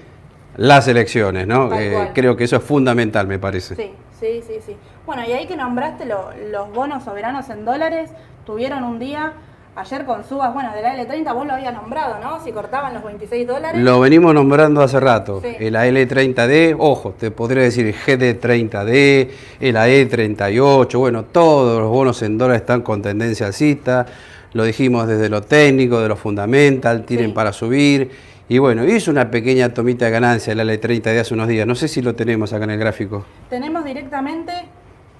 las 0.58 0.88
elecciones, 0.88 1.48
¿no? 1.48 1.74
Eh, 1.74 2.10
creo 2.14 2.36
que 2.36 2.44
eso 2.46 2.58
es 2.58 2.64
fundamental, 2.64 3.28
me 3.28 3.40
parece. 3.40 3.76
Sí, 3.76 3.92
sí, 4.20 4.42
sí, 4.46 4.54
sí. 4.66 4.76
Bueno, 5.06 5.24
y 5.28 5.32
ahí 5.32 5.48
que 5.48 5.56
nombraste 5.56 6.06
lo- 6.06 6.30
los 6.52 6.72
bonos 6.74 7.04
soberanos 7.04 7.50
en 7.50 7.66
dólares, 7.66 8.12
tuvieron 8.46 8.84
un 8.84 9.00
día 9.00 9.34
ayer 9.74 10.04
con 10.06 10.26
subas, 10.26 10.54
bueno, 10.54 10.74
de 10.76 10.82
la 10.82 10.94
L30, 10.98 11.34
vos 11.34 11.48
lo 11.48 11.54
habías 11.54 11.74
nombrado, 11.74 12.18
¿no? 12.22 12.44
Si 12.44 12.52
cortaban 12.52 12.94
los 12.94 13.04
26 13.04 13.48
dólares. 13.48 13.82
Lo 13.82 14.02
venimos 14.02 14.34
nombrando 14.34 14.82
hace 14.82 15.00
rato. 15.00 15.40
Sí. 15.42 15.56
El 15.60 15.76
AL30D, 15.76 16.76
ojo, 16.78 17.16
te 17.18 17.32
podría 17.32 17.64
decir 17.64 17.86
el 17.88 17.96
GD30D, 17.96 19.30
el 19.62 19.78
AE38, 19.78 21.00
bueno, 21.00 21.24
todos 21.24 21.80
los 21.80 21.90
bonos 21.90 22.22
en 22.22 22.38
dólares 22.38 22.62
están 22.62 22.82
con 22.82 23.02
tendencia 23.02 23.48
alcista. 23.48 24.06
Lo 24.54 24.66
dijimos 24.66 25.08
desde 25.08 25.30
lo 25.30 25.42
técnico, 25.42 26.02
de 26.02 26.10
lo 26.10 26.18
fundamental, 26.18 27.04
tienen 27.06 27.28
Sí. 27.28 27.34
para 27.34 27.54
subir. 27.54 28.12
Y 28.52 28.58
bueno, 28.58 28.84
hizo 28.84 29.12
una 29.12 29.32
pequeña 29.32 29.74
tomita 29.74 30.04
de 30.04 30.12
ganancia 30.12 30.52
el 30.52 30.60
AL30D 30.60 31.22
hace 31.22 31.34
unos 31.34 31.48
días. 31.48 31.66
No 31.66 31.74
sé 31.74 31.88
si 31.88 32.02
lo 32.02 32.16
tenemos 32.16 32.52
acá 32.52 32.66
en 32.66 32.72
el 32.72 32.80
gráfico. 32.80 33.24
Tenemos 33.50 33.86
directamente 33.86 34.52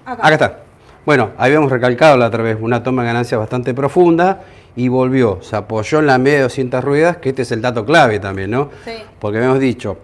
acá. 0.04 0.26
Acá 0.26 0.34
está. 0.34 0.58
Bueno, 1.06 1.30
habíamos 1.38 1.72
recalcado 1.72 2.18
la 2.18 2.26
otra 2.26 2.42
vez 2.42 2.58
una 2.60 2.82
toma 2.82 3.00
de 3.00 3.08
ganancia 3.08 3.38
bastante 3.38 3.72
profunda 3.72 4.42
y 4.76 4.88
volvió, 4.88 5.38
se 5.40 5.56
apoyó 5.56 6.00
en 6.00 6.08
la 6.08 6.18
media 6.18 6.36
de 6.36 6.42
200 6.42 6.84
ruedas, 6.84 7.16
que 7.16 7.30
este 7.30 7.40
es 7.40 7.52
el 7.52 7.62
dato 7.62 7.86
clave 7.86 8.18
también, 8.18 8.50
¿no? 8.50 8.68
Sí. 8.84 9.02
Porque 9.18 9.38
habíamos 9.38 9.60
dicho, 9.60 9.96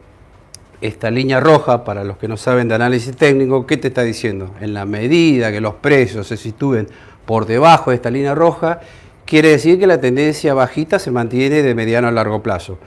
esta 0.80 1.10
línea 1.10 1.38
roja, 1.38 1.84
para 1.84 2.04
los 2.04 2.16
que 2.16 2.28
no 2.28 2.38
saben 2.38 2.66
de 2.66 2.76
análisis 2.76 3.14
técnico, 3.14 3.66
¿qué 3.66 3.76
te 3.76 3.88
está 3.88 4.04
diciendo? 4.04 4.54
En 4.62 4.72
la 4.72 4.86
medida 4.86 5.52
que 5.52 5.60
los 5.60 5.74
precios 5.74 6.28
se 6.28 6.38
sitúen 6.38 6.88
por 7.26 7.44
debajo 7.44 7.90
de 7.90 7.96
esta 7.96 8.10
línea 8.10 8.34
roja, 8.34 8.80
quiere 9.26 9.50
decir 9.50 9.78
que 9.78 9.86
la 9.86 10.00
tendencia 10.00 10.54
bajista 10.54 10.98
se 10.98 11.10
mantiene 11.10 11.62
de 11.62 11.74
mediano 11.74 12.08
a 12.08 12.10
largo 12.10 12.42
plazo. 12.42 12.78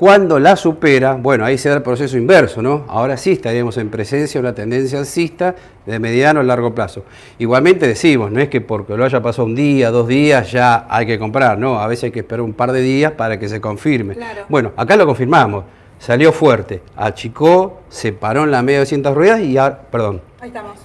Cuando 0.00 0.38
la 0.38 0.56
supera, 0.56 1.12
bueno, 1.12 1.44
ahí 1.44 1.58
se 1.58 1.68
da 1.68 1.74
el 1.74 1.82
proceso 1.82 2.16
inverso, 2.16 2.62
¿no? 2.62 2.86
Ahora 2.88 3.18
sí 3.18 3.32
estaríamos 3.32 3.76
en 3.76 3.90
presencia 3.90 4.40
de 4.40 4.46
una 4.46 4.54
tendencia 4.54 4.98
alcista 4.98 5.54
de 5.84 5.98
mediano 5.98 6.40
a 6.40 6.42
largo 6.42 6.74
plazo. 6.74 7.04
Igualmente 7.38 7.86
decimos, 7.86 8.32
no 8.32 8.40
es 8.40 8.48
que 8.48 8.62
porque 8.62 8.96
lo 8.96 9.04
haya 9.04 9.20
pasado 9.20 9.44
un 9.44 9.54
día, 9.54 9.90
dos 9.90 10.08
días, 10.08 10.50
ya 10.50 10.86
hay 10.88 11.04
que 11.04 11.18
comprar, 11.18 11.58
¿no? 11.58 11.78
A 11.78 11.86
veces 11.86 12.04
hay 12.04 12.12
que 12.12 12.20
esperar 12.20 12.40
un 12.40 12.54
par 12.54 12.72
de 12.72 12.80
días 12.80 13.12
para 13.12 13.38
que 13.38 13.46
se 13.46 13.60
confirme. 13.60 14.16
Bueno, 14.48 14.72
acá 14.74 14.96
lo 14.96 15.04
confirmamos, 15.04 15.64
salió 15.98 16.32
fuerte, 16.32 16.80
achicó, 16.96 17.82
se 17.90 18.14
paró 18.14 18.44
en 18.44 18.52
la 18.52 18.62
media 18.62 18.78
de 18.78 18.84
200 18.86 19.14
ruedas 19.14 19.40
y, 19.42 19.58
perdón, 19.90 20.22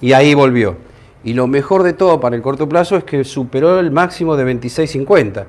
y 0.02 0.12
ahí 0.12 0.34
volvió. 0.34 0.76
Y 1.24 1.32
lo 1.32 1.46
mejor 1.46 1.84
de 1.84 1.94
todo 1.94 2.20
para 2.20 2.36
el 2.36 2.42
corto 2.42 2.68
plazo 2.68 2.98
es 2.98 3.04
que 3.04 3.24
superó 3.24 3.80
el 3.80 3.90
máximo 3.90 4.36
de 4.36 4.44
26.50 4.44 5.44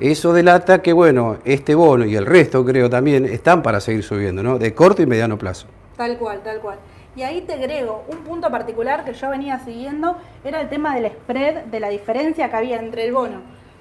eso 0.00 0.32
delata 0.32 0.82
que, 0.82 0.92
bueno, 0.92 1.38
este 1.44 1.74
bono 1.74 2.04
y 2.04 2.16
el 2.16 2.26
resto 2.26 2.64
creo 2.64 2.88
también 2.88 3.24
están 3.26 3.62
para 3.62 3.80
seguir 3.80 4.02
subiendo, 4.02 4.42
¿no? 4.42 4.58
De 4.58 4.74
corto 4.74 5.02
y 5.02 5.06
mediano 5.06 5.38
plazo. 5.38 5.66
Tal 5.96 6.16
cual, 6.16 6.40
tal 6.42 6.60
cual. 6.60 6.78
Y 7.16 7.22
ahí 7.22 7.42
te 7.42 7.54
agrego 7.54 8.04
un 8.08 8.18
punto 8.18 8.50
particular 8.50 9.04
que 9.04 9.12
yo 9.12 9.30
venía 9.30 9.58
siguiendo, 9.60 10.16
era 10.44 10.60
el 10.60 10.68
tema 10.68 10.94
del 10.94 11.10
spread, 11.10 11.64
de 11.64 11.80
la 11.80 11.88
diferencia 11.88 12.48
que 12.48 12.56
había 12.56 12.78
entre 12.78 13.04
el 13.04 13.12
bono 13.12 13.40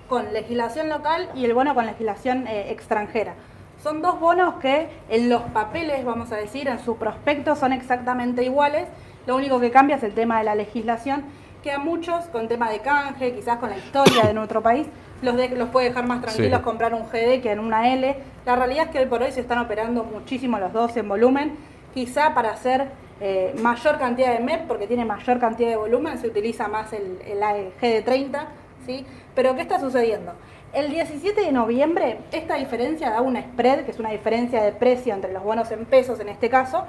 con 0.10 0.34
legislación 0.34 0.90
local 0.90 1.30
y 1.36 1.46
el 1.46 1.54
bono 1.54 1.76
con 1.76 1.86
legislación 1.86 2.48
eh, 2.48 2.72
extranjera. 2.72 3.36
Son 3.82 4.02
dos 4.02 4.20
bonos 4.20 4.56
que 4.56 4.90
en 5.08 5.30
los 5.30 5.44
papeles, 5.44 6.04
vamos 6.04 6.32
a 6.34 6.36
decir, 6.36 6.68
en 6.68 6.80
su 6.80 6.98
prospecto 6.98 7.56
son 7.56 7.72
exactamente 7.72 8.44
iguales, 8.44 8.88
lo 9.26 9.36
único 9.36 9.60
que 9.60 9.72
cambia 9.72 9.96
es 9.98 10.04
el 10.04 10.14
tema 10.14 10.40
de 10.40 10.44
la 10.44 10.56
legislación, 10.56 11.24
que 11.64 11.72
a 11.72 11.80
muchos, 11.80 12.26
con 12.26 12.48
tema 12.48 12.70
de 12.70 12.80
canje, 12.80 13.34
quizás 13.34 13.58
con 13.58 13.70
la 13.70 13.78
historia 13.78 14.24
de 14.24 14.34
nuestro 14.34 14.62
país, 14.62 14.88
los, 15.22 15.36
de, 15.36 15.50
los 15.50 15.70
puede 15.70 15.90
dejar 15.90 16.08
más 16.08 16.22
tranquilos 16.22 16.62
comprar 16.62 16.94
un 16.94 17.04
GD 17.04 17.42
que 17.42 17.52
en 17.52 17.60
una 17.60 17.94
L. 17.94 18.16
La 18.46 18.56
realidad 18.56 18.86
es 18.86 18.92
que 18.92 19.00
hoy 19.00 19.06
por 19.06 19.22
hoy 19.22 19.32
se 19.32 19.42
están 19.42 19.60
operando 19.60 20.04
muchísimo 20.04 20.58
los 20.60 20.72
dos 20.72 20.96
en 20.96 21.10
volumen. 21.10 21.58
Quizá 21.94 22.34
para 22.34 22.52
hacer 22.52 22.88
eh, 23.20 23.54
mayor 23.62 23.98
cantidad 23.98 24.32
de 24.32 24.40
MEP, 24.40 24.68
porque 24.68 24.88
tiene 24.88 25.04
mayor 25.04 25.40
cantidad 25.40 25.70
de 25.70 25.76
volumen, 25.76 26.18
se 26.18 26.28
utiliza 26.28 26.68
más 26.68 26.94
el, 26.94 27.20
el 27.26 27.42
GD30. 27.82 28.46
¿sí? 28.86 29.06
Pero 29.36 29.56
¿qué 29.56 29.62
está 29.62 29.80
sucediendo? 29.80 30.34
El 30.72 30.92
17 30.92 31.42
de 31.42 31.52
noviembre, 31.52 32.20
esta 32.32 32.56
diferencia 32.56 33.10
da 33.10 33.22
una 33.22 33.42
spread, 33.42 33.86
que 33.86 33.92
es 33.92 34.00
una 34.00 34.12
diferencia 34.12 34.62
de 34.62 34.72
precio 34.72 35.14
entre 35.14 35.34
los 35.34 35.44
bonos 35.44 35.72
en 35.72 35.86
pesos 35.86 36.20
en 36.20 36.30
este 36.30 36.48
caso, 36.50 36.86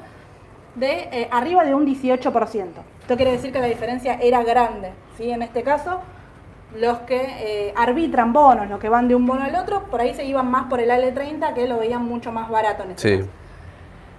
de 0.74 1.08
eh, 1.12 1.28
arriba 1.30 1.64
de 1.64 1.74
un 1.74 1.86
18%. 1.86 2.66
Esto 3.00 3.16
quiere 3.16 3.32
decir 3.32 3.52
que 3.52 3.58
la 3.58 3.66
diferencia 3.66 4.14
era 4.14 4.42
grande. 4.42 4.92
¿sí? 5.16 5.30
En 5.30 5.42
este 5.42 5.62
caso, 5.62 6.00
los 6.76 6.98
que 7.00 7.20
eh, 7.20 7.74
arbitran 7.76 8.32
bonos, 8.32 8.68
los 8.68 8.78
que 8.78 8.88
van 8.88 9.08
de 9.08 9.14
un 9.14 9.26
bono 9.26 9.44
al 9.44 9.54
otro, 9.56 9.84
por 9.84 10.00
ahí 10.00 10.14
se 10.14 10.24
iban 10.24 10.50
más 10.50 10.66
por 10.66 10.80
el 10.80 10.90
AL30 10.90 11.54
que 11.54 11.66
lo 11.66 11.78
veían 11.78 12.04
mucho 12.04 12.32
más 12.32 12.48
barato 12.48 12.84
en 12.84 12.90
este 12.92 13.22
sí. 13.22 13.30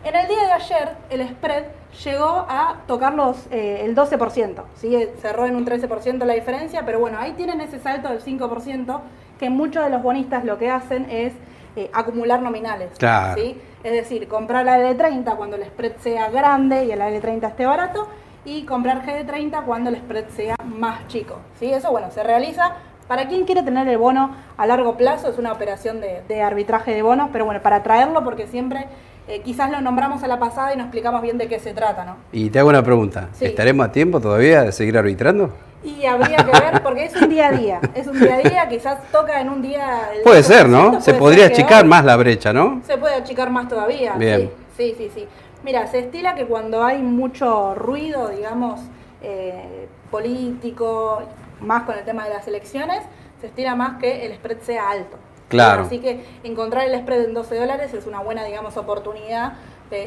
En 0.04 0.16
el 0.16 0.28
día 0.28 0.46
de 0.46 0.52
ayer 0.52 0.90
el 1.12 1.28
spread 1.30 1.66
llegó 2.04 2.46
a 2.50 2.78
tocar 2.88 3.14
los, 3.14 3.48
eh, 3.52 3.84
el 3.86 3.96
12%, 3.96 4.64
¿sí? 4.76 4.98
cerró 5.22 5.46
en 5.46 5.56
un 5.56 5.66
13% 5.66 6.26
la 6.26 6.34
diferencia, 6.34 6.84
pero 6.86 7.00
bueno, 7.00 7.20
ahí 7.20 7.34
tienen 7.34 7.62
ese 7.62 7.80
salto 7.80 8.10
del 8.10 8.22
5% 8.24 9.00
que 9.40 9.50
muchos 9.50 9.84
de 9.84 9.92
los 9.92 10.02
bonistas 10.02 10.44
lo 10.44 10.58
que 10.58 10.70
hacen 10.70 11.08
es 11.10 11.34
eh, 11.76 11.90
acumular 11.94 12.42
nominales. 12.42 12.90
¿sí? 13.36 13.58
Es 13.84 13.92
decir, 13.92 14.28
comprar 14.28 14.66
la 14.66 14.78
L30 14.78 15.36
cuando 15.36 15.56
el 15.56 15.66
spread 15.66 15.94
sea 16.02 16.30
grande 16.30 16.86
y 16.86 16.92
el 16.92 17.00
AL30 17.00 17.48
esté 17.48 17.66
barato 17.66 18.08
y 18.46 18.64
comprar 18.64 19.06
GD30 19.06 19.64
cuando 19.64 19.90
el 19.90 19.98
spread 19.98 20.26
sea 20.30 20.56
más 20.66 21.08
chico. 21.08 21.40
¿sí? 21.60 21.72
Eso, 21.72 21.92
bueno, 21.92 22.12
se 22.12 22.24
realiza. 22.24 22.74
Para 23.08 23.28
quien 23.28 23.46
quiere 23.46 23.64
tener 23.64 23.88
el 23.88 23.98
bono 23.98 24.36
a 24.58 24.66
largo 24.66 24.96
plazo, 24.96 25.30
es 25.30 25.38
una 25.38 25.52
operación 25.52 26.00
de, 26.02 26.42
arbitraje 26.42 26.94
de 26.94 27.02
bonos, 27.02 27.30
pero 27.32 27.46
bueno, 27.46 27.62
para 27.62 27.84
traerlo, 27.84 28.24
porque 28.24 28.48
siempre 28.48 28.88
eh, 29.28 29.42
quizás 29.42 29.70
lo 29.70 29.82
nombramos 29.82 30.24
a 30.24 30.28
la 30.28 30.40
pasada 30.40 30.74
y 30.74 30.78
no 30.78 30.84
explicamos 30.84 31.22
bien 31.22 31.38
de 31.38 31.48
qué 31.48 31.60
se 31.60 31.74
trata, 31.74 32.06
¿no? 32.06 32.16
Y 32.32 32.50
te 32.50 32.60
hago 32.60 32.70
una 32.70 32.84
pregunta, 32.84 33.28
¿estaremos 33.40 33.86
a 33.86 33.92
tiempo 33.92 34.22
todavía 34.22 34.64
de 34.64 34.72
seguir 34.72 34.98
arbitrando? 34.98 35.52
Y 35.84 36.06
habría 36.06 36.38
que 36.38 36.52
ver, 36.52 36.84
porque 36.84 37.06
es 37.06 37.16
un 37.16 37.30
día 37.30 37.48
a 37.48 37.52
día, 37.52 37.82
es 37.96 38.06
un 38.06 38.20
día 38.20 38.36
a 38.36 38.38
día, 38.38 38.70
quizás 38.70 39.00
toca 39.12 39.42
en 39.42 39.50
un 39.50 39.62
día... 39.62 40.12
Puede 40.24 40.44
ser, 40.44 40.70
¿no? 40.70 41.02
se 41.02 41.14
podría 41.16 41.48
achicar 41.48 41.86
más 41.86 42.06
la 42.06 42.16
brecha, 42.18 42.54
¿no? 42.54 42.82
Se 42.86 42.98
puede 42.98 43.16
achicar 43.16 43.50
más 43.50 43.68
todavía, 43.68 44.14
Bien. 44.14 44.52
sí, 44.78 44.94
sí, 44.98 45.10
sí. 45.14 45.28
Mira, 45.64 45.88
se 45.88 46.00
estila 46.00 46.36
que 46.36 46.46
cuando 46.46 46.84
hay 46.84 47.00
mucho 47.00 47.74
ruido, 47.76 48.30
digamos, 48.30 48.80
eh, 49.24 49.88
político, 50.12 51.24
más 51.62 51.84
con 51.84 51.98
el 51.98 52.06
tema 52.06 52.26
de 52.26 52.34
las 52.34 52.48
elecciones, 52.48 53.04
se 53.40 53.48
estila 53.48 53.76
más 53.76 54.00
que 54.00 54.26
el 54.26 54.36
spread 54.36 54.60
sea 54.62 54.90
alto. 54.90 55.18
Claro. 55.50 55.84
Así 55.84 56.00
que 56.00 56.24
encontrar 56.44 56.88
el 56.88 57.00
spread 57.00 57.26
en 57.26 57.34
12 57.34 57.56
dólares 57.56 57.94
es 57.94 58.06
una 58.06 58.22
buena, 58.22 58.44
digamos, 58.44 58.78
oportunidad 58.78 59.54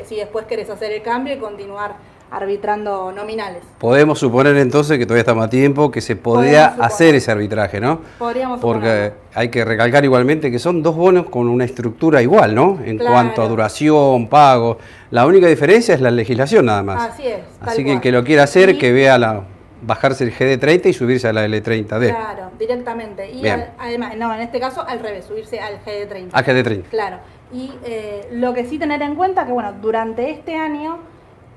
si 0.04 0.16
después 0.16 0.46
querés 0.46 0.70
hacer 0.70 0.92
el 0.92 1.02
cambio 1.02 1.34
y 1.34 1.38
continuar 1.38 1.96
arbitrando 2.30 3.12
nominales. 3.12 3.62
Podemos 3.78 4.18
suponer 4.18 4.56
entonces 4.56 4.98
que 4.98 5.06
todavía 5.06 5.20
estamos 5.20 5.44
a 5.44 5.50
tiempo, 5.50 5.90
que 5.90 6.00
se 6.00 6.16
podría 6.16 6.66
hacer 6.80 7.14
ese 7.14 7.30
arbitraje, 7.30 7.80
¿no? 7.80 8.00
Podríamos 8.18 8.60
Porque 8.60 9.12
hay 9.34 9.48
que 9.48 9.64
recalcar 9.64 10.04
igualmente 10.04 10.50
que 10.50 10.58
son 10.58 10.82
dos 10.82 10.96
bonos 10.96 11.26
con 11.26 11.48
una 11.48 11.64
estructura 11.64 12.22
igual, 12.22 12.54
¿no? 12.54 12.78
En 12.84 12.98
cuanto 12.98 13.42
a 13.42 13.48
duración, 13.48 14.28
pago. 14.28 14.78
La 15.10 15.26
única 15.26 15.46
diferencia 15.46 15.94
es 15.94 16.00
la 16.00 16.10
legislación 16.10 16.66
nada 16.66 16.82
más. 16.82 17.10
Así 17.10 17.26
es. 17.26 17.40
Así 17.60 17.84
que 17.84 17.92
el 17.92 18.00
que 18.00 18.10
lo 18.10 18.24
quiera 18.24 18.44
hacer, 18.44 18.76
que 18.78 18.92
vea 18.92 19.18
la 19.18 19.44
bajarse 19.86 20.24
el 20.24 20.34
GD30 20.34 20.86
y 20.86 20.92
subirse 20.92 21.28
a 21.28 21.32
la 21.32 21.46
L30D. 21.46 22.08
Claro, 22.08 22.50
directamente. 22.58 23.30
Y 23.30 23.46
además, 23.46 24.16
no, 24.16 24.34
en 24.34 24.40
este 24.40 24.60
caso 24.60 24.84
al 24.86 25.00
revés, 25.00 25.26
subirse 25.26 25.60
al 25.60 25.82
GD30. 25.84 26.30
Al 26.32 26.44
GD30. 26.44 26.82
Claro. 26.84 27.18
Y 27.52 27.72
eh, 27.84 28.28
lo 28.32 28.54
que 28.54 28.64
sí 28.64 28.78
tener 28.78 29.02
en 29.02 29.14
cuenta 29.14 29.46
que, 29.46 29.52
bueno, 29.52 29.72
durante 29.80 30.30
este 30.30 30.56
año 30.56 30.98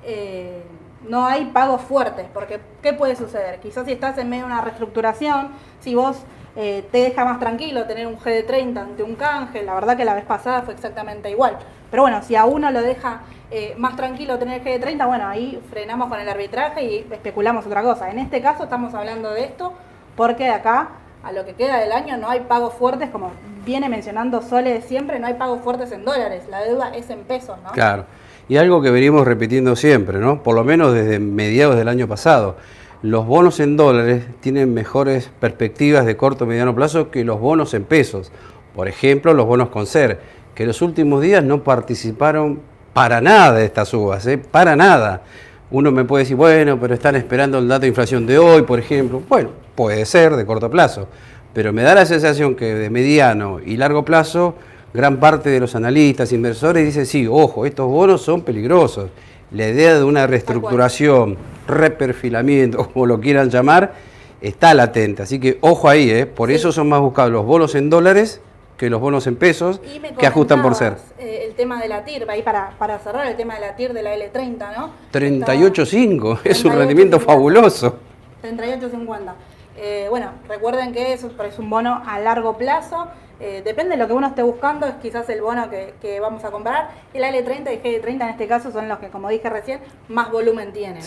eh, 0.07 0.63
no 1.07 1.25
hay 1.25 1.45
pagos 1.47 1.81
fuertes, 1.81 2.25
porque 2.33 2.59
¿qué 2.81 2.93
puede 2.93 3.15
suceder? 3.15 3.59
Quizás 3.59 3.85
si 3.85 3.91
estás 3.91 4.17
en 4.17 4.29
medio 4.29 4.45
de 4.45 4.51
una 4.51 4.61
reestructuración, 4.61 5.49
si 5.81 5.95
vos 5.95 6.17
eh, 6.55 6.87
te 6.91 6.99
deja 6.99 7.25
más 7.25 7.39
tranquilo 7.39 7.85
tener 7.85 8.07
un 8.07 8.17
GD30 8.17 8.77
ante 8.79 9.03
un 9.03 9.15
canje, 9.15 9.63
la 9.63 9.73
verdad 9.75 9.95
que 9.95 10.05
la 10.05 10.13
vez 10.13 10.25
pasada 10.25 10.63
fue 10.63 10.73
exactamente 10.73 11.29
igual. 11.29 11.57
Pero 11.91 12.03
bueno, 12.03 12.23
si 12.23 12.35
a 12.35 12.45
uno 12.45 12.71
lo 12.71 12.81
deja 12.81 13.21
eh, 13.51 13.75
más 13.77 13.95
tranquilo 13.95 14.39
tener 14.39 14.65
el 14.65 14.81
GD30, 14.81 15.07
bueno, 15.07 15.27
ahí 15.27 15.61
frenamos 15.69 16.09
con 16.09 16.19
el 16.19 16.27
arbitraje 16.27 16.83
y 16.83 17.07
especulamos 17.11 17.65
otra 17.65 17.83
cosa. 17.83 18.09
En 18.09 18.19
este 18.19 18.41
caso 18.41 18.63
estamos 18.63 18.93
hablando 18.93 19.31
de 19.31 19.43
esto 19.43 19.73
porque 20.15 20.45
de 20.45 20.51
acá 20.51 20.89
a 21.23 21.31
lo 21.31 21.45
que 21.45 21.53
queda 21.53 21.77
del 21.77 21.91
año 21.91 22.17
no 22.17 22.29
hay 22.29 22.41
pagos 22.41 22.73
fuertes, 22.73 23.09
como 23.09 23.31
viene 23.65 23.89
mencionando 23.89 24.41
Sole 24.41 24.81
siempre, 24.81 25.19
no 25.19 25.27
hay 25.27 25.33
pagos 25.33 25.61
fuertes 25.61 25.91
en 25.91 26.05
dólares, 26.05 26.45
la 26.49 26.61
deuda 26.61 26.89
es 26.95 27.09
en 27.09 27.23
pesos, 27.23 27.57
¿no? 27.63 27.71
Claro. 27.71 28.05
Y 28.49 28.57
algo 28.57 28.81
que 28.81 28.91
venimos 28.91 29.25
repitiendo 29.25 29.75
siempre, 29.75 30.19
¿no? 30.19 30.41
por 30.41 30.55
lo 30.55 30.63
menos 30.63 30.93
desde 30.93 31.19
mediados 31.19 31.75
del 31.75 31.89
año 31.89 32.07
pasado, 32.07 32.55
los 33.01 33.27
bonos 33.27 33.59
en 33.59 33.77
dólares 33.77 34.23
tienen 34.39 34.73
mejores 34.73 35.29
perspectivas 35.39 36.05
de 36.05 36.17
corto 36.17 36.45
y 36.45 36.47
mediano 36.47 36.73
plazo 36.73 37.11
que 37.11 37.23
los 37.23 37.39
bonos 37.39 37.73
en 37.73 37.83
pesos. 37.83 38.31
Por 38.73 38.87
ejemplo, 38.87 39.33
los 39.33 39.45
bonos 39.45 39.69
con 39.69 39.85
SER, 39.85 40.19
que 40.55 40.63
en 40.63 40.67
los 40.67 40.81
últimos 40.81 41.21
días 41.21 41.43
no 41.43 41.63
participaron 41.63 42.59
para 42.93 43.21
nada 43.21 43.53
de 43.53 43.65
estas 43.65 43.93
uvas, 43.93 44.25
¿eh? 44.25 44.37
para 44.37 44.75
nada. 44.75 45.21
Uno 45.69 45.91
me 45.91 46.05
puede 46.05 46.23
decir, 46.23 46.37
bueno, 46.37 46.79
pero 46.79 46.93
están 46.93 47.15
esperando 47.15 47.59
el 47.59 47.67
dato 47.67 47.81
de 47.81 47.89
inflación 47.89 48.25
de 48.25 48.39
hoy, 48.39 48.63
por 48.63 48.79
ejemplo. 48.79 49.21
Bueno, 49.27 49.49
puede 49.75 50.05
ser 50.05 50.35
de 50.35 50.45
corto 50.45 50.71
plazo, 50.71 51.07
pero 51.53 51.73
me 51.73 51.83
da 51.83 51.93
la 51.93 52.05
sensación 52.05 52.55
que 52.55 52.73
de 52.73 52.89
mediano 52.89 53.59
y 53.63 53.77
largo 53.77 54.05
plazo 54.05 54.55
gran 54.97 55.17
parte 55.19 55.51
de 55.51 55.59
los 55.59 55.75
analistas, 55.75 56.33
inversores 56.33 56.83
dicen, 56.83 57.05
sí, 57.05 57.27
ojo, 57.27 57.67
estos 57.67 57.87
bonos 57.87 58.19
son 58.23 58.41
peligrosos. 58.41 59.11
La 59.51 59.69
idea 59.69 59.93
de 59.93 60.03
una 60.03 60.25
reestructuración, 60.25 61.37
reperfilamiento, 61.67 62.89
como 62.91 63.05
lo 63.05 63.21
quieran 63.21 63.51
llamar, 63.51 63.93
está 64.41 64.73
latente. 64.73 65.21
Así 65.21 65.39
que 65.39 65.59
ojo 65.61 65.87
ahí, 65.87 66.09
¿eh? 66.09 66.25
por 66.25 66.49
eso 66.49 66.71
son 66.71 66.89
más 66.89 66.99
buscados 66.99 67.31
los 67.31 67.45
bonos 67.45 67.75
en 67.75 67.91
dólares 67.91 68.41
que 68.75 68.89
los 68.89 68.99
bonos 68.99 69.27
en 69.27 69.35
pesos, 69.35 69.79
que 70.19 70.25
ajustan 70.25 70.63
por 70.63 70.73
ser. 70.73 70.97
Eh, 71.19 71.45
el 71.47 71.53
tema 71.53 71.79
de 71.79 71.87
la 71.87 72.03
TIR, 72.03 72.29
ahí 72.29 72.41
para, 72.41 72.71
para 72.77 72.97
cerrar 72.99 73.27
el 73.27 73.35
tema 73.35 73.55
de 73.55 73.61
la 73.61 73.75
TIR 73.75 73.93
de 73.93 74.01
la 74.01 74.15
L30, 74.15 74.77
¿no? 74.77 74.91
38.5, 75.13 76.39
es 76.43 76.65
un 76.65 76.73
rendimiento 76.73 77.19
fabuloso. 77.19 77.97
38.50. 78.43 79.33
Eh, 79.77 80.07
bueno, 80.09 80.31
recuerden 80.47 80.91
que 80.91 81.13
eso 81.13 81.29
es 81.47 81.59
un 81.59 81.69
bono 81.69 82.01
a 82.05 82.19
largo 82.19 82.57
plazo 82.57 83.07
eh, 83.39 83.61
depende 83.63 83.91
de 83.91 83.97
lo 83.97 84.07
que 84.07 84.13
uno 84.13 84.27
esté 84.27 84.43
buscando, 84.43 84.87
es 84.87 84.95
quizás 84.95 85.29
el 85.29 85.41
bono 85.41 85.69
que, 85.69 86.19
vamos 86.19 86.43
a 86.43 86.51
comprar. 86.51 86.89
El 87.13 87.23
L30 87.23 87.73
y 87.73 87.87
G30 87.87 88.07
en 88.07 88.21
este 88.29 88.47
caso 88.47 88.71
son 88.71 88.87
los 88.87 88.99
que, 88.99 89.09
como 89.09 89.29
dije 89.29 89.49
recién, 89.49 89.79
más 90.09 90.31
volumen 90.31 90.73
tienen. 90.73 91.01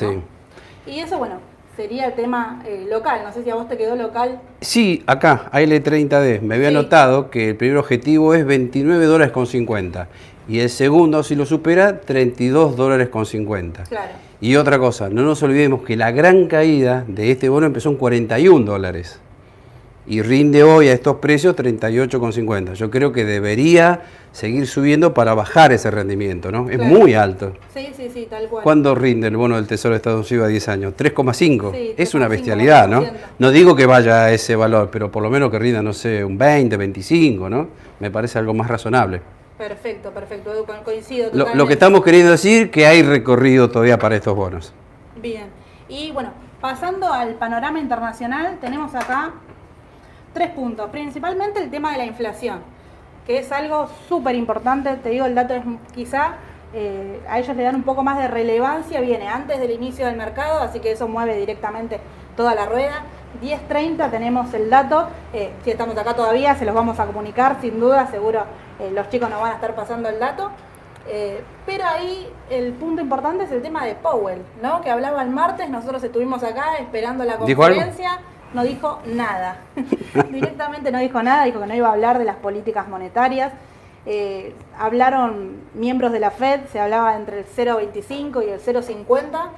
Y 0.86 1.00
eso, 1.00 1.18
bueno, 1.18 1.36
sería 1.76 2.06
el 2.06 2.14
tema 2.14 2.62
eh, 2.66 2.86
local. 2.88 3.22
No 3.24 3.32
sé 3.32 3.42
si 3.42 3.50
a 3.50 3.54
vos 3.54 3.68
te 3.68 3.76
quedó 3.76 3.96
local. 3.96 4.40
Sí, 4.60 5.02
acá, 5.06 5.50
AL30D, 5.52 6.40
me 6.40 6.54
había 6.54 6.68
Sí. 6.68 6.74
notado 6.74 7.30
que 7.30 7.50
el 7.50 7.56
primer 7.56 7.78
objetivo 7.78 8.34
es 8.34 8.44
29 8.46 9.04
dólares 9.06 9.32
con 9.32 9.46
50 9.46 10.08
y 10.48 10.60
el 10.60 10.70
segundo, 10.70 11.22
si 11.22 11.36
lo 11.36 11.46
supera, 11.46 12.00
32 12.00 12.76
dólares 12.76 13.08
con 13.08 13.24
50. 13.26 13.84
Claro. 13.84 14.12
Y 14.40 14.56
otra 14.56 14.78
cosa, 14.78 15.08
no 15.10 15.22
nos 15.22 15.42
olvidemos 15.42 15.82
que 15.82 15.96
la 15.96 16.10
gran 16.10 16.46
caída 16.46 17.04
de 17.06 17.30
este 17.30 17.48
bono 17.48 17.66
empezó 17.66 17.90
en 17.90 17.96
41 17.96 18.64
dólares 18.64 19.20
y 20.10 20.22
rinde 20.22 20.64
hoy 20.64 20.88
a 20.88 20.92
estos 20.92 21.18
precios 21.18 21.54
38,50. 21.54 22.72
Yo 22.74 22.90
creo 22.90 23.12
que 23.12 23.24
debería 23.24 24.00
seguir 24.32 24.66
subiendo 24.66 25.14
para 25.14 25.34
bajar 25.34 25.70
ese 25.72 25.88
rendimiento, 25.88 26.50
¿no? 26.50 26.68
Es 26.68 26.80
muy 26.80 27.14
alto. 27.14 27.52
Sí, 27.72 27.90
sí, 27.96 28.10
sí, 28.12 28.26
tal 28.28 28.48
cual. 28.48 28.64
¿Cuándo 28.64 28.96
rinde 28.96 29.28
el 29.28 29.36
bono 29.36 29.54
del 29.54 29.68
Tesoro 29.68 29.92
de 29.92 29.98
Estados 29.98 30.28
Unidos 30.28 30.46
a 30.46 30.48
10 30.48 30.68
años? 30.68 30.94
3,5. 30.96 31.70
Sí, 31.70 31.94
es 31.96 32.12
una 32.14 32.26
3,5%. 32.26 32.28
bestialidad, 32.30 32.88
¿no? 32.88 33.04
No 33.38 33.50
digo 33.52 33.76
que 33.76 33.86
vaya 33.86 34.24
a 34.24 34.32
ese 34.32 34.56
valor, 34.56 34.88
pero 34.90 35.12
por 35.12 35.22
lo 35.22 35.30
menos 35.30 35.48
que 35.48 35.60
rinda, 35.60 35.80
no 35.80 35.92
sé, 35.92 36.24
un 36.24 36.36
20, 36.36 36.76
25, 36.76 37.48
¿no? 37.48 37.68
Me 38.00 38.10
parece 38.10 38.36
algo 38.40 38.52
más 38.52 38.66
razonable. 38.66 39.22
Perfecto, 39.56 40.10
perfecto. 40.10 40.52
Edu, 40.52 40.64
co- 40.64 40.72
coincido 40.84 41.30
Lo, 41.32 41.54
lo 41.54 41.66
que 41.68 41.74
estamos 41.74 42.02
queriendo 42.02 42.32
decir 42.32 42.72
que 42.72 42.84
hay 42.84 43.02
recorrido 43.04 43.70
todavía 43.70 43.96
para 44.00 44.16
estos 44.16 44.34
bonos. 44.34 44.72
Bien. 45.22 45.44
Y 45.88 46.10
bueno, 46.10 46.32
pasando 46.60 47.12
al 47.12 47.34
panorama 47.36 47.78
internacional, 47.78 48.58
tenemos 48.60 48.92
acá 48.96 49.34
tres 50.32 50.50
puntos. 50.50 50.90
Principalmente 50.90 51.62
el 51.62 51.70
tema 51.70 51.92
de 51.92 51.98
la 51.98 52.04
inflación, 52.04 52.60
que 53.26 53.38
es 53.38 53.52
algo 53.52 53.88
súper 54.08 54.34
importante. 54.34 54.94
Te 54.96 55.10
digo, 55.10 55.26
el 55.26 55.34
dato 55.34 55.54
es 55.54 55.62
quizá 55.94 56.34
eh, 56.72 57.20
a 57.28 57.38
ellos 57.40 57.56
le 57.56 57.64
dan 57.64 57.74
un 57.74 57.82
poco 57.82 58.02
más 58.02 58.18
de 58.18 58.28
relevancia. 58.28 59.00
Viene 59.00 59.28
antes 59.28 59.58
del 59.58 59.70
inicio 59.70 60.06
del 60.06 60.16
mercado, 60.16 60.60
así 60.60 60.80
que 60.80 60.92
eso 60.92 61.08
mueve 61.08 61.36
directamente 61.36 62.00
toda 62.36 62.54
la 62.54 62.66
rueda. 62.66 63.02
10.30 63.42 64.10
tenemos 64.10 64.52
el 64.54 64.70
dato. 64.70 65.08
eh, 65.32 65.52
si 65.64 65.70
estamos 65.70 65.96
acá 65.96 66.14
todavía, 66.14 66.54
se 66.54 66.64
los 66.64 66.74
vamos 66.74 66.98
a 66.98 67.06
comunicar, 67.06 67.58
sin 67.60 67.78
duda. 67.80 68.06
Seguro 68.08 68.44
eh, 68.78 68.90
los 68.92 69.08
chicos 69.08 69.30
nos 69.30 69.40
van 69.40 69.52
a 69.52 69.54
estar 69.56 69.74
pasando 69.74 70.08
el 70.08 70.18
dato. 70.18 70.50
Pero 71.66 71.84
ahí 71.86 72.32
el 72.50 72.72
punto 72.74 73.02
importante 73.02 73.42
es 73.42 73.50
el 73.50 73.62
tema 73.62 73.84
de 73.84 73.96
Powell, 73.96 74.42
¿no? 74.62 74.80
Que 74.80 74.90
hablaba 74.90 75.22
el 75.22 75.30
martes, 75.30 75.68
nosotros 75.68 76.04
estuvimos 76.04 76.44
acá 76.44 76.76
esperando 76.78 77.24
la 77.24 77.36
¿Dijo 77.38 77.64
algo? 77.64 77.80
No 78.54 78.62
dijo 78.64 79.00
nada. 79.06 79.56
Directamente 80.30 80.90
no 80.90 80.98
dijo 80.98 81.22
nada, 81.22 81.44
dijo 81.44 81.60
que 81.60 81.66
no 81.66 81.74
iba 81.74 81.88
a 81.88 81.92
hablar 81.92 82.18
de 82.18 82.24
las 82.24 82.36
políticas 82.36 82.88
monetarias. 82.88 83.52
Eh, 84.06 84.54
hablaron 84.78 85.56
miembros 85.74 86.12
de 86.12 86.20
la 86.20 86.30
Fed, 86.30 86.60
se 86.72 86.80
hablaba 86.80 87.16
entre 87.16 87.40
el 87.40 87.44
0,25 87.46 88.44
y 88.46 88.50
el 88.50 88.60
0,50. 88.60 89.50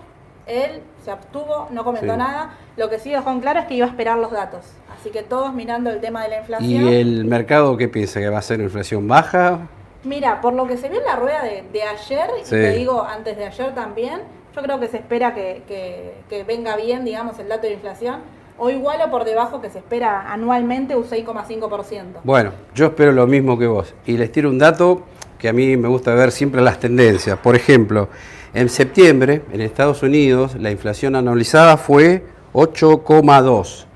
Él 0.47 0.83
se 1.05 1.11
abstuvo, 1.13 1.69
no 1.71 1.85
comentó 1.85 2.13
Sí. 2.13 2.19
nada. 2.19 2.55
Lo 2.77 2.91
que 2.91 2.99
sí 2.99 3.11
dejó 3.11 3.31
en 3.31 3.41
claro 3.41 3.61
es 3.61 3.67
que 3.67 3.75
iba 3.75 3.87
a 3.87 3.91
esperar 3.91 4.19
los 4.19 4.33
datos. 4.33 4.65
Así 4.99 5.11
que 5.11 5.23
todos 5.23 5.53
mirando 5.55 5.91
el 5.91 6.01
tema 6.01 6.23
de 6.25 6.31
la 6.31 6.39
inflación. 6.41 6.71
¿Y 6.89 6.95
el 6.95 7.25
mercado 7.25 7.77
qué 7.77 7.89
piensa? 7.89 8.19
¿Que 8.21 8.29
va 8.29 8.39
a 8.39 8.43
ser 8.43 8.61
inflación 8.61 9.07
baja? 9.07 9.61
Mira, 10.05 10.41
por 10.41 10.53
lo 10.55 10.67
que 10.67 10.77
se 10.77 10.89
vio 10.89 10.99
en 10.99 11.07
la 11.07 11.15
rueda 11.15 11.43
de, 11.45 11.63
de 11.73 11.83
ayer, 11.85 12.29
y 12.41 12.45
Sí. 12.45 12.51
te 12.51 12.73
digo 12.73 13.05
antes 13.05 13.37
de 13.37 13.47
ayer 13.47 13.73
también, 13.73 14.21
yo 14.55 14.61
creo 14.63 14.81
que 14.81 14.89
se 14.89 14.97
espera 14.97 15.33
que, 15.33 15.63
que- 15.69 16.15
que 16.29 16.43
venga 16.43 16.75
bien, 16.75 17.05
digamos, 17.05 17.39
el 17.39 17.49
dato 17.49 17.69
de 17.69 17.75
inflación, 17.75 18.17
o 18.65 18.71
igual 18.71 19.01
o 19.05 19.11
por 19.11 19.25
debajo 19.25 19.61
que 19.61 19.71
se 19.71 19.79
espera 19.79 20.33
anualmente 20.33 20.95
un 20.95 21.03
6,5%. 21.03 22.21
Bueno, 22.23 22.53
yo 22.77 22.87
espero 22.87 23.11
lo 23.11 23.27
mismo 23.27 23.59
que 23.59 23.67
vos. 23.67 23.93
Y 24.07 24.17
les 24.17 24.31
tiro 24.31 24.51
un 24.51 24.59
dato 24.61 25.03
que 25.37 25.49
a 25.49 25.53
mí 25.53 25.77
me 25.77 25.89
gusta 25.89 26.15
ver 26.15 26.31
siempre 26.31 26.63
las 26.63 26.79
tendencias. 26.79 27.37
Por 27.41 27.57
ejemplo, 27.57 28.09
en 28.55 28.69
septiembre, 28.69 29.43
en 29.51 29.63
Estados 29.63 30.05
Unidos, 30.05 30.55
la 30.55 30.71
inflación 30.71 31.17
anualizada 31.17 31.77
fue 31.77 32.25
8,2. 32.53 33.87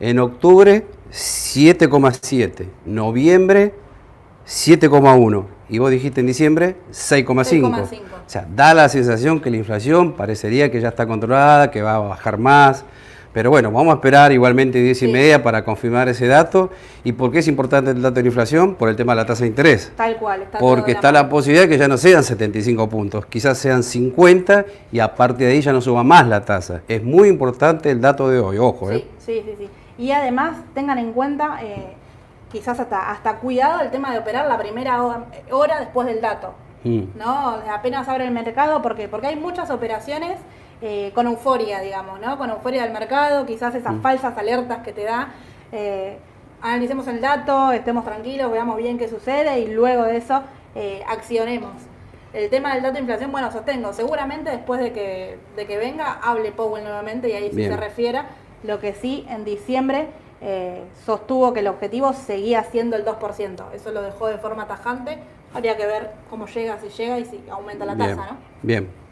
En 0.00 0.18
octubre, 0.18 0.86
7,7. 1.12 2.66
Noviembre, 2.86 3.74
7,1. 4.46 5.44
Y 5.68 5.78
vos 5.80 5.90
dijiste 5.90 6.22
en 6.22 6.28
diciembre, 6.28 6.76
6,5. 6.90 7.74
6,5. 7.74 7.98
O 8.26 8.30
sea, 8.30 8.48
da 8.56 8.72
la 8.72 8.88
sensación 8.88 9.40
que 9.40 9.50
la 9.50 9.58
inflación 9.58 10.14
parecería 10.14 10.70
que 10.70 10.80
ya 10.80 10.88
está 10.88 11.06
controlada, 11.06 11.70
que 11.70 11.82
va 11.82 11.96
a 11.96 11.98
bajar 11.98 12.38
más. 12.38 12.86
Pero 13.34 13.50
bueno, 13.50 13.72
vamos 13.72 13.92
a 13.92 13.96
esperar 13.96 14.30
igualmente 14.30 14.78
10 14.80 15.02
y 15.02 15.06
Sí. 15.06 15.12
media 15.12 15.42
para 15.42 15.64
confirmar 15.64 16.08
ese 16.08 16.28
dato. 16.28 16.70
¿Y 17.02 17.12
por 17.12 17.32
qué 17.32 17.40
es 17.40 17.48
importante 17.48 17.90
el 17.90 18.00
dato 18.00 18.14
de 18.14 18.22
la 18.22 18.28
inflación? 18.28 18.76
Por 18.76 18.88
el 18.88 18.94
tema 18.96 19.12
de 19.12 19.16
la 19.16 19.26
tasa 19.26 19.42
de 19.42 19.48
interés. 19.48 19.92
Tal 19.96 20.16
cual, 20.18 20.42
está 20.42 20.58
Porque 20.60 20.92
está 20.92 21.10
la 21.10 21.28
posibilidad 21.28 21.64
de 21.64 21.68
que 21.70 21.76
ya 21.76 21.88
no 21.88 21.96
sean 21.98 22.22
75 22.22 22.88
puntos, 22.88 23.26
quizás 23.26 23.58
sean 23.58 23.82
50 23.82 24.64
y 24.92 25.00
a 25.00 25.14
partir 25.16 25.48
de 25.48 25.52
ahí 25.54 25.60
ya 25.60 25.72
no 25.72 25.80
suba 25.80 26.04
más 26.04 26.28
la 26.28 26.44
tasa. 26.44 26.82
Es 26.86 27.02
muy 27.02 27.28
importante 27.28 27.90
el 27.90 28.00
dato 28.00 28.28
de 28.28 28.38
hoy, 28.38 28.56
ojo. 28.58 28.92
¿eh? 28.92 29.04
Sí, 29.18 29.42
sí, 29.44 29.44
sí, 29.44 29.54
sí. 29.58 29.68
Y 29.98 30.12
además 30.12 30.58
tengan 30.72 30.98
en 30.98 31.12
cuenta, 31.12 31.58
eh, 31.60 31.92
quizás 32.52 32.78
hasta, 32.78 33.10
hasta 33.10 33.34
cuidado 33.40 33.80
el 33.80 33.90
tema 33.90 34.12
de 34.12 34.20
operar 34.20 34.46
la 34.46 34.58
primera 34.58 35.04
ho- 35.04 35.24
hora 35.50 35.80
después 35.80 36.06
del 36.06 36.20
dato. 36.20 36.54
Mm. 36.84 37.00
¿no? 37.18 37.58
Apenas 37.72 38.06
abre 38.08 38.26
el 38.26 38.30
mercado, 38.30 38.80
porque 38.80 39.08
Porque 39.08 39.26
hay 39.26 39.36
muchas 39.36 39.70
operaciones 39.70 40.36
eh, 40.86 41.12
con 41.14 41.26
euforia, 41.26 41.80
digamos, 41.80 42.20
¿no? 42.20 42.36
Con 42.36 42.50
euforia 42.50 42.82
del 42.82 42.92
mercado, 42.92 43.46
quizás 43.46 43.74
esas 43.74 43.94
falsas 44.02 44.36
alertas 44.36 44.80
que 44.84 44.92
te 44.92 45.04
da. 45.04 45.32
eh, 45.72 46.18
analicemos 46.60 47.06
el 47.08 47.20
dato, 47.22 47.72
estemos 47.72 48.04
tranquilos, 48.04 48.50
veamos 48.52 48.76
bien 48.76 48.98
qué 48.98 49.08
sucede 49.08 49.60
y 49.60 49.66
luego 49.68 50.04
de 50.04 50.18
eso 50.18 50.42
eh, 50.74 51.02
accionemos. 51.08 51.72
El 52.34 52.50
tema 52.50 52.74
del 52.74 52.82
dato 52.82 52.94
de 52.94 53.00
inflación, 53.00 53.32
bueno, 53.32 53.50
sostengo, 53.50 53.92
seguramente 53.94 54.50
después 54.50 54.78
de 54.80 54.92
que, 54.92 55.38
de 55.56 55.66
que 55.66 55.76
venga, 55.78 56.18
hable 56.22 56.52
Powell 56.52 56.84
nuevamente 56.84 57.28
y 57.30 57.32
ahí 57.32 57.48
sí 57.50 57.56
Bien. 57.56 57.70
se 57.70 57.76
refiera. 57.78 58.26
Lo 58.62 58.78
que 58.78 58.92
sí, 58.92 59.26
en 59.30 59.44
diciembre 59.44 60.08
eh, 60.42 60.82
sostuvo 61.06 61.52
que 61.52 61.60
el 61.60 61.68
objetivo 61.68 62.12
seguía 62.12 62.62
siendo 62.64 62.96
el 62.96 63.04
2%. 63.04 63.72
Eso 63.72 63.90
lo 63.92 64.02
dejó 64.02 64.26
de 64.28 64.38
forma 64.38 64.66
tajante. 64.66 65.18
Habría 65.54 65.76
que 65.76 65.86
ver 65.86 66.10
cómo 66.28 66.46
llega, 66.46 66.78
si 66.80 66.88
llega 66.88 67.18
y 67.18 67.24
si 67.24 67.42
aumenta 67.50 67.84
la 67.86 67.96
tasa, 67.96 68.16
¿no? 68.16 68.36
bien. 68.62 69.03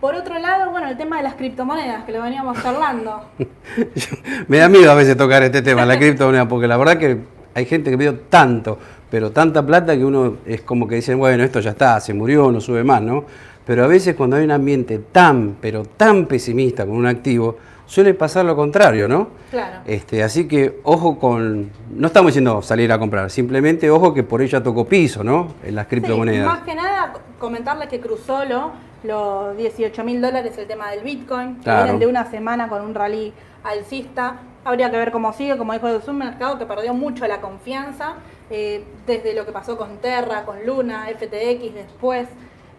Por 0.00 0.14
otro 0.14 0.38
lado, 0.38 0.70
bueno, 0.70 0.88
el 0.88 0.96
tema 0.96 1.16
de 1.16 1.24
las 1.24 1.34
criptomonedas, 1.34 2.04
que 2.04 2.12
lo 2.12 2.22
veníamos 2.22 2.62
charlando. 2.62 3.20
Me 4.48 4.58
da 4.58 4.68
miedo 4.68 4.90
a 4.90 4.94
veces 4.94 5.16
tocar 5.16 5.42
este 5.42 5.60
tema, 5.62 5.84
la 5.84 5.98
criptomoneda, 5.98 6.46
porque 6.48 6.68
la 6.68 6.76
verdad 6.76 6.98
que 6.98 7.18
hay 7.54 7.64
gente 7.66 7.90
que 7.90 7.98
pidió 7.98 8.14
tanto, 8.28 8.78
pero 9.10 9.32
tanta 9.32 9.64
plata 9.66 9.96
que 9.96 10.04
uno 10.04 10.36
es 10.46 10.60
como 10.62 10.86
que 10.86 10.94
dicen, 10.96 11.18
bueno, 11.18 11.42
esto 11.42 11.58
ya 11.60 11.70
está, 11.70 12.00
se 12.00 12.14
murió, 12.14 12.52
no 12.52 12.60
sube 12.60 12.84
más, 12.84 13.02
¿no? 13.02 13.24
Pero 13.66 13.84
a 13.84 13.86
veces 13.88 14.14
cuando 14.14 14.36
hay 14.36 14.44
un 14.44 14.52
ambiente 14.52 14.98
tan, 15.10 15.56
pero 15.60 15.82
tan 15.84 16.26
pesimista 16.26 16.86
con 16.86 16.94
un 16.96 17.06
activo, 17.06 17.56
suele 17.84 18.14
pasar 18.14 18.44
lo 18.44 18.54
contrario, 18.54 19.08
¿no? 19.08 19.28
Claro. 19.50 19.78
Este, 19.84 20.22
así 20.22 20.46
que 20.46 20.78
ojo 20.84 21.18
con, 21.18 21.70
no 21.94 22.06
estamos 22.06 22.28
diciendo 22.28 22.62
salir 22.62 22.92
a 22.92 22.98
comprar, 22.98 23.30
simplemente 23.30 23.90
ojo 23.90 24.14
que 24.14 24.22
por 24.22 24.42
ella 24.42 24.62
tocó 24.62 24.86
piso, 24.86 25.24
¿no? 25.24 25.54
En 25.64 25.74
las 25.74 25.84
Sí, 25.86 25.90
criptomonedas. 25.90 26.46
más 26.46 26.60
que 26.60 26.74
nada, 26.74 27.14
comentarles 27.38 27.88
que 27.88 27.98
cruzó 28.00 28.44
lo, 28.44 28.70
los 29.02 29.56
18 29.56 30.04
mil 30.04 30.20
dólares 30.20 30.56
el 30.58 30.66
tema 30.66 30.90
del 30.90 31.00
Bitcoin, 31.04 31.56
que 31.56 31.62
Claro. 31.64 31.82
vienen 31.84 32.00
de 32.00 32.06
una 32.06 32.24
semana 32.30 32.68
con 32.68 32.82
un 32.82 32.94
rally 32.94 33.32
alcista. 33.64 34.36
Habría 34.64 34.90
que 34.90 34.96
ver 34.98 35.12
cómo 35.12 35.32
sigue, 35.32 35.56
como 35.56 35.72
dijo, 35.72 35.88
es 35.88 36.06
un 36.08 36.18
mercado 36.18 36.58
que 36.58 36.66
perdió 36.66 36.92
mucho 36.94 37.26
la 37.26 37.40
confianza, 37.40 38.14
eh, 38.50 38.82
desde 39.06 39.34
lo 39.34 39.44
que 39.46 39.52
pasó 39.52 39.76
con 39.78 39.98
Terra, 39.98 40.44
con 40.44 40.64
Luna, 40.66 41.06
FTX 41.08 41.74
después. 41.74 42.28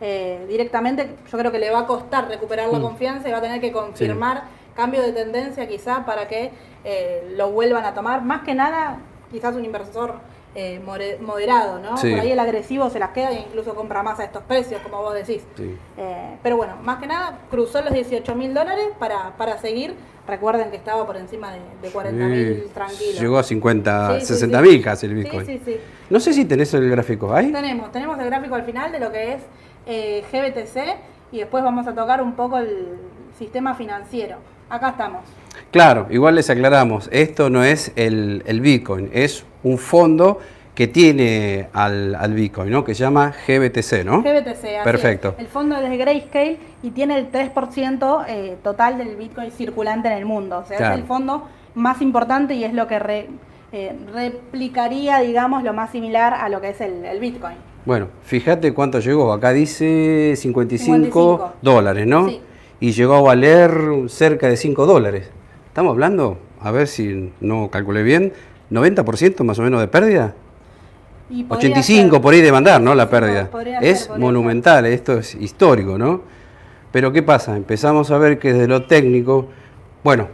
eh, 0.01 0.45
directamente 0.47 1.09
yo 1.29 1.37
creo 1.37 1.51
que 1.51 1.59
le 1.59 1.69
va 1.71 1.79
a 1.79 1.85
costar 1.85 2.29
recuperar 2.29 2.69
la 2.69 2.79
Mm. 2.79 2.83
confianza 2.83 3.27
y 3.27 3.33
va 3.33 3.39
a 3.39 3.41
tener 3.41 3.59
que 3.59 3.73
confirmar 3.73 4.43
cambio 4.73 5.01
de 5.01 5.11
tendencia 5.11 5.67
quizá 5.67 6.05
para 6.05 6.25
que 6.25 6.51
eh, 6.85 7.33
lo 7.35 7.51
vuelvan 7.51 7.83
a 7.83 7.93
tomar. 7.93 8.21
Más 8.23 8.43
que 8.43 8.55
nada, 8.55 8.95
quizás 9.29 9.53
un 9.57 9.65
inversor 9.65 10.13
eh, 10.55 10.81
moderado, 11.21 11.79
¿no? 11.79 11.97
Sí. 11.97 12.09
Por 12.11 12.19
ahí 12.21 12.31
el 12.31 12.39
agresivo 12.39 12.89
se 12.89 12.99
las 12.99 13.11
queda 13.11 13.31
e 13.31 13.41
incluso 13.41 13.75
compra 13.75 14.01
más 14.03 14.19
a 14.19 14.23
estos 14.23 14.43
precios, 14.43 14.81
como 14.81 14.97
vos 15.01 15.13
decís. 15.13 15.43
Sí. 15.55 15.75
Eh, 15.97 16.35
pero 16.41 16.57
bueno, 16.57 16.73
más 16.83 16.97
que 16.99 17.07
nada 17.07 17.39
cruzó 17.51 17.81
los 17.81 17.93
18 17.93 18.35
mil 18.35 18.53
dólares 18.53 18.87
para, 18.99 19.31
para 19.37 19.57
seguir. 19.59 19.93
Recuerden 20.27 20.69
que 20.69 20.77
estaba 20.77 21.05
por 21.07 21.17
encima 21.17 21.51
de, 21.51 21.59
de 21.81 21.89
40 21.89 22.25
mil 22.25 22.37
Eh, 22.37 22.67
tranquilo. 22.73 23.19
Llegó 23.19 23.37
a 23.39 23.43
50, 23.43 24.15
Sí, 24.15 24.21
sí, 24.21 24.33
60 24.33 24.61
sí. 24.61 24.69
mil 24.69 24.83
casi 24.83 25.05
el 25.07 25.15
Bitcoin. 25.15 25.45
Sí, 25.45 25.53
sí, 25.65 25.73
sí. 25.73 25.77
No 26.09 26.19
sé 26.19 26.33
si 26.33 26.45
tenés 26.45 26.73
el 26.73 26.89
gráfico 26.89 27.33
ahí. 27.33 27.51
Tenemos, 27.51 27.91
tenemos 27.91 28.19
el 28.19 28.25
gráfico 28.25 28.55
al 28.55 28.63
final 28.63 28.91
de 28.91 28.99
lo 28.99 29.11
que 29.11 29.33
es 29.33 29.41
eh, 29.87 30.23
GBTC 30.31 31.31
y 31.31 31.39
después 31.39 31.63
vamos 31.63 31.87
a 31.87 31.93
tocar 31.95 32.21
un 32.21 32.33
poco 32.33 32.57
el 32.59 32.97
sistema 33.37 33.73
financiero. 33.75 34.37
Acá 34.69 34.89
estamos. 34.89 35.21
Claro, 35.71 36.05
igual 36.11 36.35
les 36.35 36.49
aclaramos, 36.49 37.09
esto 37.11 37.49
no 37.49 37.63
es 37.63 37.91
el, 37.95 38.43
el 38.45 38.61
Bitcoin, 38.61 39.09
es 39.13 39.45
un 39.63 39.77
fondo 39.77 40.39
que 40.75 40.87
tiene 40.87 41.67
al, 41.73 42.15
al 42.15 42.33
Bitcoin, 42.33 42.71
¿no? 42.71 42.83
Que 42.85 42.95
se 42.95 43.01
llama 43.03 43.33
GBTC, 43.47 44.05
¿no? 44.05 44.21
GBTC, 44.21 44.47
así 44.47 44.67
es. 44.67 44.83
Perfecto. 44.83 45.35
El 45.37 45.47
fondo 45.47 45.75
es 45.77 45.89
de 45.89 45.97
Grayscale 45.97 46.57
y 46.83 46.91
tiene 46.91 47.17
el 47.17 47.29
3% 47.31 48.25
eh, 48.29 48.55
total 48.63 48.97
del 48.97 49.15
Bitcoin 49.17 49.51
circulante 49.51 50.07
en 50.07 50.13
el 50.17 50.25
mundo. 50.25 50.59
O 50.59 50.65
sea, 50.65 50.77
Claro. 50.77 50.95
es 50.95 51.01
el 51.01 51.05
fondo 51.07 51.47
más 51.75 52.01
importante 52.01 52.53
y 52.53 52.63
es 52.63 52.73
lo 52.73 52.87
que 52.87 52.97
re- 52.97 53.27
eh, 53.73 53.93
replicaría, 54.13 55.19
digamos, 55.19 55.63
lo 55.63 55.73
más 55.73 55.91
similar 55.91 56.33
a 56.33 56.47
lo 56.49 56.61
que 56.61 56.69
es 56.69 56.81
el, 56.81 57.03
el 57.05 57.19
Bitcoin. 57.19 57.55
Bueno, 57.85 58.07
fíjate 58.23 58.73
cuánto 58.73 58.99
llegó, 58.99 59.31
acá 59.33 59.51
dice 59.51 60.33
55, 60.35 60.85
55. 60.95 61.53
dólares, 61.61 62.07
¿no? 62.07 62.27
Sí. 62.29 62.41
y 62.79 62.91
llegó 62.91 63.15
a 63.15 63.21
valer 63.21 63.71
cerca 64.07 64.47
de 64.47 64.55
5 64.57 64.85
dólares. 64.85 65.29
Estamos 65.67 65.91
hablando, 65.91 66.37
a 66.61 66.71
ver 66.71 66.87
si 66.87 67.31
no 67.41 67.69
calculé 67.69 68.03
bien, 68.03 68.33
90% 68.71 69.43
más 69.43 69.59
o 69.59 69.61
menos 69.63 69.79
de 69.79 69.87
pérdida. 69.87 70.33
Y 71.29 71.43
podría 71.43 71.69
85 71.69 72.11
ser- 72.15 72.21
por 72.21 72.33
ahí 72.33 72.41
de 72.41 72.51
mandar, 72.51 72.81
¿no? 72.81 72.95
La 72.95 73.03
85 73.03 73.51
pérdida. 73.51 73.79
Es 73.81 73.99
ser, 74.05 74.17
monumental, 74.17 74.85
esto 74.85 75.17
es 75.19 75.35
histórico, 75.35 75.97
¿no? 75.97 76.21
Pero 76.91 77.11
¿qué 77.11 77.21
pasa? 77.21 77.55
Empezamos 77.55 78.09
a 78.11 78.17
ver 78.17 78.39
que 78.39 78.51
desde 78.53 78.67
lo 78.67 78.85
técnico, 78.87 79.47
bueno, 80.03 80.27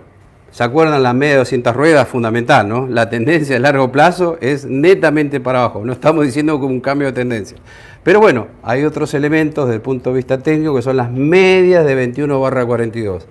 ¿se 0.51 0.63
acuerdan 0.63 1.03
la 1.03 1.11
media 1.13 1.33
de 1.33 1.39
200 1.39 1.75
ruedas? 1.75 2.07
Fundamental, 2.07 2.67
¿no? 2.69 2.87
La 2.87 3.09
tendencia 3.09 3.57
a 3.57 3.59
largo 3.59 3.91
plazo 3.91 4.37
es 4.39 4.63
netamente 4.65 5.41
para 5.41 5.59
abajo, 5.59 5.83
no 5.83 5.91
estamos 5.91 6.23
diciendo 6.25 6.57
como 6.59 6.73
un 6.73 6.79
cambio 6.79 7.07
de 7.07 7.13
tendencia. 7.13 7.57
Pero 8.03 8.21
bueno, 8.21 8.47
hay 8.63 8.85
otros 8.85 9.13
elementos 9.15 9.65
desde 9.65 9.77
el 9.77 9.81
punto 9.81 10.11
de 10.11 10.17
vista 10.17 10.37
técnico 10.37 10.75
que 10.75 10.81
son 10.81 10.95
las 10.95 11.11
medias 11.11 11.83
de 11.85 11.95
21 11.95 12.39
barra 12.39 12.65
42. 12.65 13.27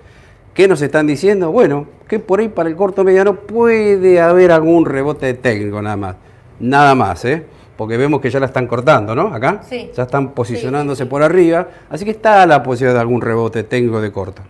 ¿Qué 0.55 0.69
nos 0.69 0.81
están 0.83 1.09
diciendo? 1.09 1.51
Bueno, 1.51 1.89
que 2.07 2.21
por 2.21 2.39
ahí 2.39 2.49
para 2.49 2.69
el 2.69 2.77
corto 2.77 3.03
mediano 3.03 3.35
puede 3.35 4.21
haber 4.21 4.53
algún 4.53 4.87
rebote 4.87 5.35
técnico 5.35 5.83
nada 5.83 5.97
más. 5.97 6.17
Nada 6.61 6.95
más, 6.95 7.25
¿eh? 7.25 7.45
Porque 7.77 7.97
vemos 7.97 8.21
que 8.21 8.31
ya 8.31 8.39
la 8.39 8.47
están 8.47 8.69
cortando, 8.69 9.17
¿no? 9.17 9.35
Acá. 9.35 9.63
Sí. 9.69 9.91
Ya 9.97 10.05
están 10.05 10.31
posicionándose 10.31 11.07
por 11.07 11.25
arriba. 11.25 11.67
Así 11.91 12.05
que 12.05 12.13
está 12.13 12.47
la 12.47 12.63
posibilidad 12.63 12.95
de 12.95 13.01
algún 13.01 13.21
rebote 13.21 13.65
técnico 13.65 14.01
de 14.01 14.13
corto. 14.13 14.43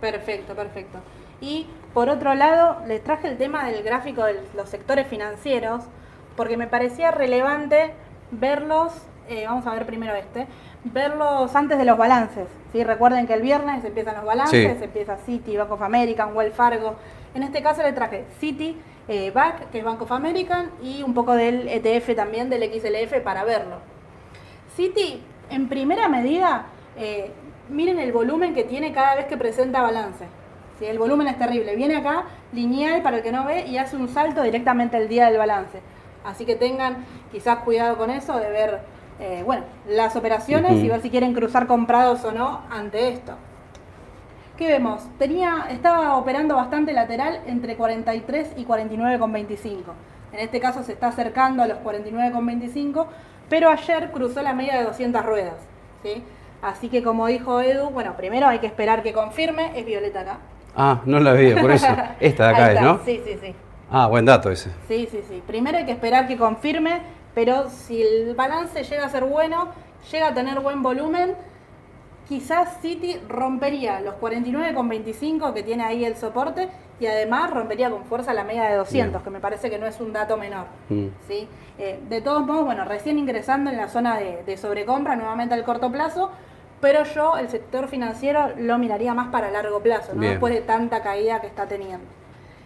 Perfecto, 0.00 0.54
perfecto. 0.54 0.98
Y 1.42 1.66
por 1.92 2.08
otro 2.08 2.34
lado, 2.34 2.78
les 2.88 3.04
traje 3.04 3.28
el 3.28 3.36
tema 3.36 3.68
del 3.68 3.82
gráfico 3.82 4.24
de 4.24 4.36
los 4.56 4.70
sectores 4.70 5.08
financieros, 5.08 5.82
porque 6.36 6.56
me 6.56 6.68
parecía 6.68 7.10
relevante 7.10 7.92
verlos, 8.30 8.92
eh, 9.28 9.44
vamos 9.46 9.66
a 9.66 9.72
ver 9.72 9.86
primero 9.86 10.14
este, 10.14 10.46
verlos 10.84 11.54
antes 11.54 11.78
de 11.78 11.84
los 11.84 11.96
balances. 11.98 12.48
¿sí? 12.72 12.82
Recuerden 12.84 13.26
que 13.26 13.34
el 13.34 13.42
viernes 13.42 13.84
empiezan 13.84 14.16
los 14.16 14.24
balances, 14.24 14.78
Sí. 14.78 14.84
empieza 14.84 15.16
Citi, 15.16 15.56
Bank 15.56 15.70
of 15.70 15.82
American, 15.82 16.34
Wells 16.36 16.54
Fargo. 16.54 16.96
En 17.34 17.42
este 17.42 17.62
caso 17.62 17.82
le 17.82 17.92
traje 17.92 18.24
Citi, 18.40 18.76
eh, 19.08 19.30
BAC, 19.30 19.70
que 19.70 19.78
es 19.78 19.84
Bank 19.84 20.02
of 20.02 20.12
American, 20.12 20.70
y 20.82 21.02
un 21.02 21.14
poco 21.14 21.34
del 21.34 21.68
ETF 21.68 22.14
también, 22.16 22.48
del 22.50 22.62
XLF, 22.64 23.20
para 23.22 23.44
verlo. 23.44 23.76
Citi, 24.76 25.22
en 25.50 25.68
primera 25.68 26.08
medida, 26.08 26.66
eh, 26.96 27.30
miren 27.68 27.98
el 27.98 28.12
volumen 28.12 28.54
que 28.54 28.64
tiene 28.64 28.92
cada 28.92 29.16
vez 29.16 29.26
que 29.26 29.36
presenta 29.36 29.82
balance. 29.82 30.24
¿sí? 30.78 30.86
El 30.86 30.98
volumen 30.98 31.28
es 31.28 31.38
terrible. 31.38 31.76
Viene 31.76 31.96
acá, 31.96 32.24
lineal 32.52 33.02
para 33.02 33.18
el 33.18 33.22
que 33.22 33.32
no 33.32 33.44
ve, 33.44 33.66
y 33.66 33.78
hace 33.78 33.96
un 33.96 34.08
salto 34.08 34.42
directamente 34.42 34.96
al 34.96 35.08
día 35.08 35.26
del 35.26 35.38
balance. 35.38 35.80
Así 36.24 36.44
que 36.44 36.54
tengan 36.56 37.04
quizás 37.32 37.58
cuidado 37.60 37.96
con 37.96 38.10
eso 38.10 38.36
de 38.38 38.50
ver, 38.50 38.80
eh, 39.20 39.42
bueno, 39.44 39.64
las 39.86 40.16
operaciones 40.16 40.82
y 40.82 40.88
ver 40.88 41.02
si 41.02 41.10
quieren 41.10 41.34
cruzar 41.34 41.66
comprados 41.66 42.24
o 42.24 42.32
no 42.32 42.62
ante 42.70 43.10
esto. 43.10 43.34
¿Qué 44.56 44.66
vemos? 44.66 45.02
Tenía, 45.18 45.66
estaba 45.70 46.16
operando 46.16 46.56
bastante 46.56 46.92
lateral 46.92 47.40
entre 47.46 47.76
43 47.76 48.54
y 48.56 48.64
49,25. 48.64 49.92
En 50.32 50.40
este 50.40 50.60
caso 50.60 50.82
se 50.82 50.92
está 50.92 51.08
acercando 51.08 51.62
a 51.62 51.66
los 51.66 51.78
49,25, 51.78 53.06
pero 53.48 53.70
ayer 53.70 54.10
cruzó 54.10 54.42
la 54.42 54.54
media 54.54 54.78
de 54.78 54.84
200 54.84 55.24
ruedas. 55.24 55.54
¿sí? 56.02 56.22
Así 56.62 56.88
que 56.88 57.02
como 57.02 57.26
dijo 57.26 57.60
Edu, 57.60 57.90
bueno, 57.90 58.16
primero 58.16 58.46
hay 58.48 58.58
que 58.58 58.66
esperar 58.66 59.02
que 59.02 59.12
confirme, 59.12 59.78
es 59.78 59.84
Violeta 59.84 60.20
acá. 60.20 60.38
Ah, 60.76 61.00
no 61.04 61.20
la 61.20 61.32
veía, 61.32 61.60
por 61.60 61.70
eso. 61.70 61.86
Esta 62.20 62.48
de 62.48 62.54
acá 62.54 62.64
Ahí 62.66 62.76
es, 62.76 62.82
¿no? 62.82 63.00
Sí, 63.04 63.20
sí, 63.24 63.38
sí. 63.40 63.54
Ah, 63.90 64.06
buen 64.06 64.24
dato 64.24 64.50
ese. 64.50 64.70
Sí, 64.86 65.08
sí, 65.10 65.20
sí. 65.28 65.42
Primero 65.46 65.78
hay 65.78 65.84
que 65.84 65.92
esperar 65.92 66.28
que 66.28 66.36
confirme, 66.36 67.00
pero 67.34 67.68
si 67.70 68.02
el 68.02 68.34
balance 68.34 68.82
llega 68.84 69.06
a 69.06 69.08
ser 69.10 69.24
bueno, 69.24 69.68
llega 70.10 70.28
a 70.28 70.34
tener 70.34 70.60
buen 70.60 70.82
volumen, 70.82 71.34
quizás 72.28 72.80
City 72.80 73.16
rompería 73.28 74.00
los 74.00 74.14
49,25 74.16 75.52
que 75.52 75.62
tiene 75.62 75.84
ahí 75.84 76.04
el 76.04 76.16
soporte 76.16 76.68
y 77.00 77.06
además 77.06 77.50
rompería 77.50 77.90
con 77.90 78.04
fuerza 78.04 78.34
la 78.34 78.44
media 78.44 78.64
de 78.64 78.76
200, 78.76 79.10
Bien. 79.12 79.24
que 79.24 79.30
me 79.30 79.40
parece 79.40 79.70
que 79.70 79.78
no 79.78 79.86
es 79.86 80.00
un 80.00 80.12
dato 80.12 80.36
menor. 80.36 80.66
Mm. 80.90 81.06
¿sí? 81.26 81.48
Eh, 81.78 81.98
de 82.08 82.20
todos 82.20 82.44
modos, 82.46 82.66
bueno, 82.66 82.84
recién 82.84 83.18
ingresando 83.18 83.70
en 83.70 83.76
la 83.78 83.88
zona 83.88 84.18
de, 84.18 84.42
de 84.44 84.56
sobrecompra, 84.58 85.16
nuevamente 85.16 85.54
al 85.54 85.64
corto 85.64 85.90
plazo, 85.90 86.30
pero 86.80 87.04
yo 87.04 87.36
el 87.38 87.48
sector 87.48 87.88
financiero 87.88 88.50
lo 88.58 88.78
miraría 88.78 89.14
más 89.14 89.28
para 89.28 89.50
largo 89.50 89.80
plazo, 89.80 90.12
¿no? 90.14 90.22
Después 90.22 90.52
de 90.54 90.60
tanta 90.60 91.02
caída 91.02 91.40
que 91.40 91.46
está 91.46 91.66
teniendo. 91.66 92.04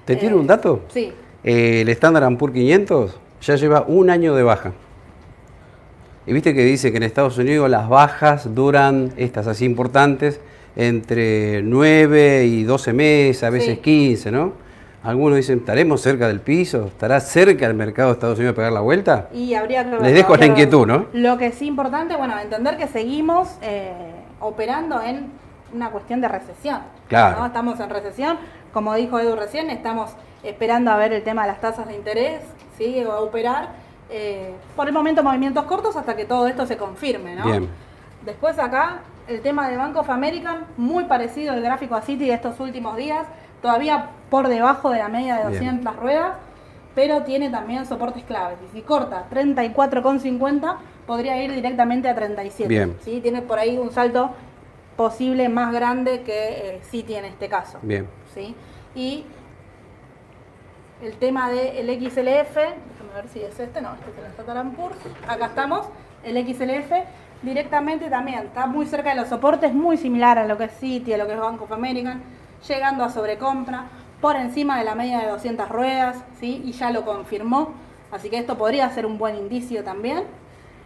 ¿Te 0.04 0.12
Eh, 0.12 0.16
tiro 0.16 0.38
un 0.38 0.46
dato? 0.46 0.82
Sí. 0.88 1.12
Eh, 1.42 1.80
el 1.82 1.88
Standard 1.90 2.36
Poor's 2.36 2.54
500 2.54 3.20
ya 3.44 3.56
lleva 3.56 3.84
un 3.86 4.10
año 4.10 4.34
de 4.34 4.42
baja. 4.42 4.72
Y 6.26 6.32
viste 6.32 6.54
que 6.54 6.64
dice 6.64 6.90
que 6.90 6.96
en 6.96 7.02
Estados 7.02 7.36
Unidos 7.36 7.68
las 7.68 7.88
bajas 7.88 8.54
duran, 8.54 9.12
estas 9.16 9.46
así 9.46 9.64
importantes, 9.64 10.40
entre 10.76 11.62
9 11.62 12.46
y 12.46 12.64
12 12.64 12.92
meses, 12.92 13.44
a 13.44 13.50
veces 13.50 13.76
Sí. 13.76 13.76
15, 13.76 14.30
¿no? 14.32 14.52
Algunos 15.02 15.36
dicen, 15.36 15.58
¿estaremos 15.58 16.00
cerca 16.00 16.26
del 16.28 16.40
piso? 16.40 16.86
¿Estará 16.86 17.20
cerca 17.20 17.66
el 17.66 17.74
mercado 17.74 18.08
de 18.08 18.14
Estados 18.14 18.38
Unidos 18.38 18.54
de 18.54 18.56
pegar 18.56 18.72
la 18.72 18.80
vuelta? 18.80 19.28
Y 19.34 19.52
habría 19.52 19.84
que 19.84 20.02
Les 20.02 20.14
dejo 20.14 20.34
la 20.34 20.46
inquietud. 20.46 20.86
¿no? 20.86 21.06
Lo 21.12 21.36
que 21.36 21.48
es 21.48 21.60
importante, 21.60 22.16
bueno, 22.16 22.38
entender 22.40 22.78
que 22.78 22.86
seguimos 22.86 23.50
eh, 23.60 23.92
operando 24.40 25.02
en 25.02 25.26
una 25.74 25.90
cuestión 25.90 26.22
de 26.22 26.28
recesión. 26.28 26.78
Claro. 27.08 27.40
¿no? 27.40 27.46
Estamos 27.46 27.78
en 27.80 27.90
recesión, 27.90 28.38
como 28.72 28.94
dijo 28.94 29.18
Edu 29.18 29.36
recién, 29.36 29.68
estamos 29.68 30.10
esperando 30.42 30.90
a 30.90 30.96
ver 30.96 31.12
el 31.12 31.22
tema 31.22 31.42
de 31.42 31.48
las 31.48 31.60
tasas 31.60 31.86
de 31.86 31.96
interés, 31.96 32.40
¿sí? 32.78 33.00
A 33.00 33.20
operar. 33.20 33.68
eh, 34.10 34.52
por 34.76 34.86
el 34.86 34.92
momento 34.92 35.22
movimientos 35.22 35.64
cortos 35.64 35.96
hasta 35.96 36.14
que 36.14 36.24
todo 36.26 36.46
esto 36.46 36.66
se 36.66 36.76
confirme, 36.76 37.34
¿no? 37.34 37.44
Bien. 37.44 37.68
Después 38.24 38.58
acá, 38.58 39.00
el 39.26 39.40
tema 39.40 39.68
de 39.68 39.76
Bank 39.76 39.96
of 39.96 40.08
American, 40.10 40.66
muy 40.76 41.04
parecido 41.04 41.52
al 41.52 41.62
gráfico 41.62 41.94
a 41.94 42.02
City 42.02 42.26
de 42.26 42.34
estos 42.34 42.60
últimos 42.60 42.96
días, 42.96 43.26
todavía 43.62 44.10
por 44.30 44.48
debajo 44.48 44.90
de 44.90 44.98
la 44.98 45.08
media 45.08 45.36
de 45.36 45.48
Bien. 45.58 45.80
200 45.80 45.96
ruedas, 45.96 46.32
pero 46.94 47.22
tiene 47.22 47.48
también 47.50 47.86
soportes 47.86 48.24
claves. 48.24 48.58
Y 48.70 48.76
si 48.76 48.82
corta 48.82 49.24
34,50, 49.32 50.76
podría 51.06 51.42
ir 51.42 51.52
directamente 51.52 52.08
a 52.08 52.14
37. 52.14 52.68
Bien. 52.68 52.96
¿sí? 53.02 53.20
Tiene 53.20 53.42
por 53.42 53.58
ahí 53.58 53.76
un 53.78 53.90
salto 53.90 54.30
posible 54.96 55.48
más 55.48 55.72
grande 55.72 56.22
que 56.22 56.76
eh, 56.76 56.80
City 56.90 57.14
en 57.14 57.24
este 57.24 57.48
caso. 57.48 57.78
Bien. 57.82 58.06
¿sí? 58.34 58.54
Y 58.94 59.24
el 61.04 61.12
tema 61.14 61.50
del 61.50 61.86
XLF, 61.86 62.54
déjame 62.54 63.14
ver 63.14 63.28
si 63.32 63.40
es 63.40 63.58
este, 63.60 63.80
no, 63.80 63.90
este 63.94 64.10
es 64.10 64.56
el 64.56 64.70
Poor's, 64.72 64.96
acá 65.28 65.46
estamos, 65.46 65.86
el 66.24 66.36
XLF 66.36 66.90
directamente 67.42 68.08
también 68.08 68.38
está 68.46 68.66
muy 68.66 68.86
cerca 68.86 69.10
de 69.10 69.16
los 69.16 69.28
soportes, 69.28 69.74
muy 69.74 69.96
similar 69.98 70.38
a 70.38 70.46
lo 70.46 70.56
que 70.56 70.64
es 70.64 70.72
City, 70.80 71.12
a 71.12 71.18
lo 71.18 71.26
que 71.26 71.34
es 71.34 71.38
Bank 71.38 71.60
of 71.60 71.72
American, 71.72 72.22
llegando 72.66 73.04
a 73.04 73.10
sobrecompra, 73.10 73.84
por 74.20 74.36
encima 74.36 74.78
de 74.78 74.84
la 74.84 74.94
media 74.94 75.18
de 75.20 75.26
200 75.28 75.68
ruedas, 75.68 76.16
¿sí? 76.40 76.62
y 76.64 76.72
ya 76.72 76.90
lo 76.90 77.04
confirmó, 77.04 77.74
así 78.10 78.30
que 78.30 78.38
esto 78.38 78.56
podría 78.56 78.88
ser 78.90 79.04
un 79.04 79.18
buen 79.18 79.36
indicio 79.36 79.84
también. 79.84 80.22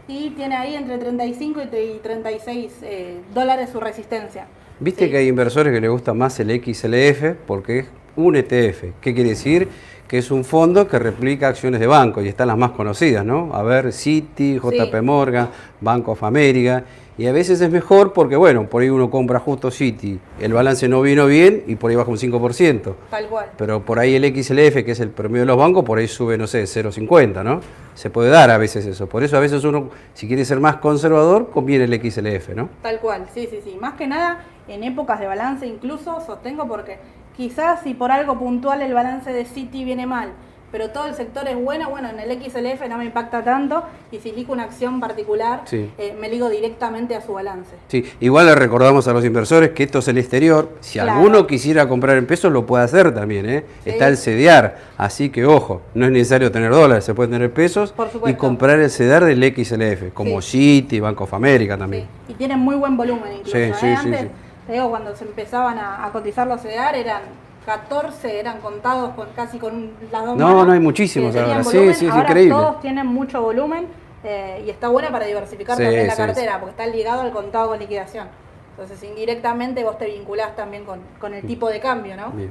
Y 0.09 0.31
tiene 0.31 0.57
ahí 0.57 0.74
entre 0.74 0.96
35 0.98 1.61
y 1.61 1.64
tre- 1.66 1.96
y 1.96 1.98
36 1.98 2.78
eh, 2.83 3.20
dólares 3.35 3.68
su 3.70 3.78
resistencia. 3.78 4.46
Viste 4.81 5.04
Sí. 5.04 5.11
que 5.11 5.18
hay 5.18 5.28
inversores 5.28 5.72
que 5.72 5.81
les 5.81 5.90
gusta 5.90 6.14
más 6.14 6.40
el 6.40 6.50
XLF 6.50 7.37
porque 7.46 7.81
es 7.81 7.87
un 8.18 8.37
ETF. 8.37 9.00
¿Qué 9.00 9.14
quiere 9.14 9.31
decir? 9.31 9.68
Que 10.07 10.18
es 10.18 10.31
un 10.31 10.44
fondo 10.44 10.88
que 10.88 10.98
replica 10.98 11.48
acciones 11.48 11.81
de 11.81 11.87
banco 11.87 12.20
y 12.22 12.28
están 12.28 12.48
las 12.48 12.57
más 12.59 12.72
conocidas, 12.72 13.24
¿no? 13.24 13.50
A 13.54 13.62
ver, 13.62 13.92
Citi, 13.92 14.59
JP 14.59 14.96
Sí. 14.96 15.02
Morgan, 15.02 15.48
Bank 15.81 16.09
of 16.09 16.22
America. 16.24 16.85
Y 17.18 17.26
a 17.26 17.33
veces 17.33 17.61
es 17.61 17.70
mejor 17.70 18.12
porque, 18.12 18.37
bueno, 18.37 18.68
por 18.68 18.81
ahí 18.81 18.88
uno 18.90 19.11
compra 19.11 19.40
justo 19.40 19.72
Citi, 19.72 20.18
el 20.40 20.52
balance 20.52 20.88
no 20.88 21.02
vino 21.02 21.26
bien 21.26 21.64
y 21.66 21.74
por 21.74 21.90
ahí 21.90 21.96
baja 21.96 22.11
un 22.11 22.16
5%. 22.16 22.94
Tal 23.11 23.26
cual. 23.26 23.46
Pero 23.57 23.83
por 23.85 23.98
ahí 23.98 24.14
el 24.14 24.24
XLF, 24.24 24.85
que 24.85 24.92
es 24.92 25.00
el 25.00 25.11
promedio 25.11 25.40
de 25.42 25.46
los 25.46 25.57
bancos, 25.57 25.85
por 25.85 25.98
ahí 25.98 26.07
sube, 26.07 26.38
no 26.38 26.46
sé, 26.46 26.62
0,50, 26.62 27.42
¿no? 27.42 27.61
Se 27.94 28.09
puede 28.09 28.31
dar 28.31 28.50
a 28.50 28.57
veces 28.59 28.87
eso. 28.87 29.09
Por 29.09 29.24
eso 29.24 29.37
a 29.37 29.40
veces 29.40 29.64
uno, 29.64 29.90
si 30.14 30.28
quiere 30.28 30.44
ser 30.44 30.61
más 30.61 30.76
conservador, 30.76 31.50
conviene 31.50 31.85
el 31.85 31.94
XLF, 32.00 32.50
¿no? 32.54 32.68
Tal 32.83 33.00
cual, 33.00 33.26
sí, 33.35 33.48
sí, 33.50 33.59
sí. 33.64 33.76
Más 33.81 33.94
que 33.94 34.07
nada 34.07 34.44
en 34.68 34.85
épocas 34.85 35.18
de 35.18 35.26
balance 35.26 35.66
incluso 35.66 36.20
sostengo 36.24 36.68
porque 36.68 36.98
quizás 37.38 37.81
si 37.85 37.94
por 37.94 38.11
algo 38.11 38.37
puntual 38.37 38.83
el 38.83 38.92
balance 38.92 39.33
de 39.33 39.44
City 39.44 39.85
viene 39.85 40.07
mal, 40.07 40.31
pero 40.72 40.90
todo 40.90 41.07
el 41.07 41.14
sector 41.14 41.46
es 41.48 41.57
bueno, 41.57 41.88
bueno, 41.88 42.11
en 42.11 42.18
el 42.18 42.31
XLF 42.42 42.87
no 42.90 42.98
me 42.98 43.05
impacta 43.07 43.42
tanto 43.44 43.85
y 44.11 44.18
si 44.18 44.31
elijo 44.31 44.53
una 44.53 44.64
acción 44.64 44.98
particular 45.01 45.62
Sí. 45.64 45.88
eh, 45.96 46.14
me 46.20 46.29
ligo 46.29 46.51
directamente 46.51 47.14
a 47.14 47.20
su 47.22 47.33
balance. 47.33 47.70
Sí, 47.87 48.05
igual 48.20 48.46
le 48.46 48.55
recordamos 48.57 49.07
a 49.07 49.12
los 49.12 49.24
inversores 49.24 49.70
que 49.70 49.85
esto 49.85 50.01
es 50.01 50.09
el 50.09 50.18
exterior. 50.18 50.68
Si 50.81 50.98
Claro. 50.98 51.12
alguno 51.12 51.46
quisiera 51.46 51.88
comprar 51.88 52.18
en 52.18 52.27
pesos, 52.27 52.53
lo 52.53 52.66
puede 52.66 52.83
hacer 52.85 53.14
también. 53.14 53.48
¿eh? 53.48 53.64
Sí. 53.85 53.90
Está 53.90 54.09
el 54.09 54.16
CEDEAR, 54.18 54.77
así 54.98 55.31
que 55.31 55.46
ojo, 55.46 55.81
no 55.94 56.07
es 56.07 56.11
necesario 56.12 56.51
tener 56.51 56.70
dólares, 56.72 57.05
se 57.05 57.14
puede 57.14 57.31
tener 57.31 57.51
pesos 57.53 57.94
y 58.27 58.35
comprar 58.35 58.81
el 58.81 58.90
CEDEAR 58.90 59.24
del 59.24 59.42
XLF, 59.44 60.12
como 60.12 60.42
Citi, 60.42 60.98
Bank 61.01 61.18
of 61.20 61.33
America 61.35 61.79
también. 61.79 62.09
Sí, 62.27 62.33
Y 62.33 62.35
tienen 62.35 62.59
muy 62.59 62.74
buen 62.74 62.96
volumen 62.96 63.33
incluso. 63.33 63.53
Sí, 63.57 63.62
¿eh? 63.62 63.72
sí, 63.74 63.81
sí, 63.81 63.87
Antes, 63.87 64.20
sí. 64.22 64.29
Te 64.68 64.74
digo, 64.74 64.90
cuando 64.90 65.16
se 65.16 65.24
empezaban 65.24 65.78
a, 65.78 66.04
a 66.04 66.12
cotizar 66.12 66.46
los 66.46 66.61
CEDAR 66.61 66.94
eran 66.94 67.22
14, 67.64 68.38
eran 68.38 68.61
contados 68.61 69.14
con 69.14 69.28
casi 69.35 69.59
con 69.59 69.90
las 70.12 70.26
dos 70.26 70.37
No, 70.37 70.46
manos, 70.48 70.66
no, 70.66 70.72
hay 70.74 70.81
muchísimos 70.81 71.35
ahora. 71.35 71.64
Sí, 71.64 71.94
sí, 71.94 72.04
es 72.07 72.12
Ahora 72.12 72.28
increíble. 72.28 72.54
todos 72.54 72.81
tienen 72.81 73.07
mucho 73.07 73.40
volumen 73.40 73.87
eh, 74.24 74.62
y 74.66 74.70
está 74.70 74.88
bueno 74.88 75.11
para 75.11 75.24
diversificar 75.24 75.74
Sí, 75.76 75.83
también 75.85 76.07
la 76.07 76.12
sí, 76.14 76.18
cartera 76.22 76.61
porque 76.61 76.70
está 76.70 76.87
ligado 76.87 77.22
al 77.22 77.31
contado 77.33 77.68
con 77.68 77.78
liquidación. 77.78 78.28
Entonces, 78.72 79.02
indirectamente 79.02 79.83
vos 79.85 79.96
te 79.98 80.04
vinculás 80.04 80.54
también 80.54 80.85
con, 80.85 81.00
con 81.18 81.33
el 81.33 81.46
tipo 81.46 81.68
de 81.70 81.81
cambio, 81.81 82.14
¿no? 82.16 82.31
Bien. 82.31 82.50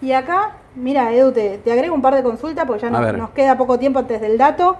Y 0.00 0.12
acá, 0.12 0.52
mira, 0.76 1.12
Edu, 1.12 1.32
te, 1.32 1.58
te 1.58 1.72
agrego 1.72 1.94
un 1.94 2.02
par 2.02 2.14
de 2.14 2.22
consultas 2.22 2.66
porque 2.66 2.82
ya 2.82 2.90
nos 2.90 3.30
queda 3.30 3.58
poco 3.58 3.78
tiempo 3.80 3.98
antes 3.98 4.20
del 4.20 4.38
dato. 4.38 4.76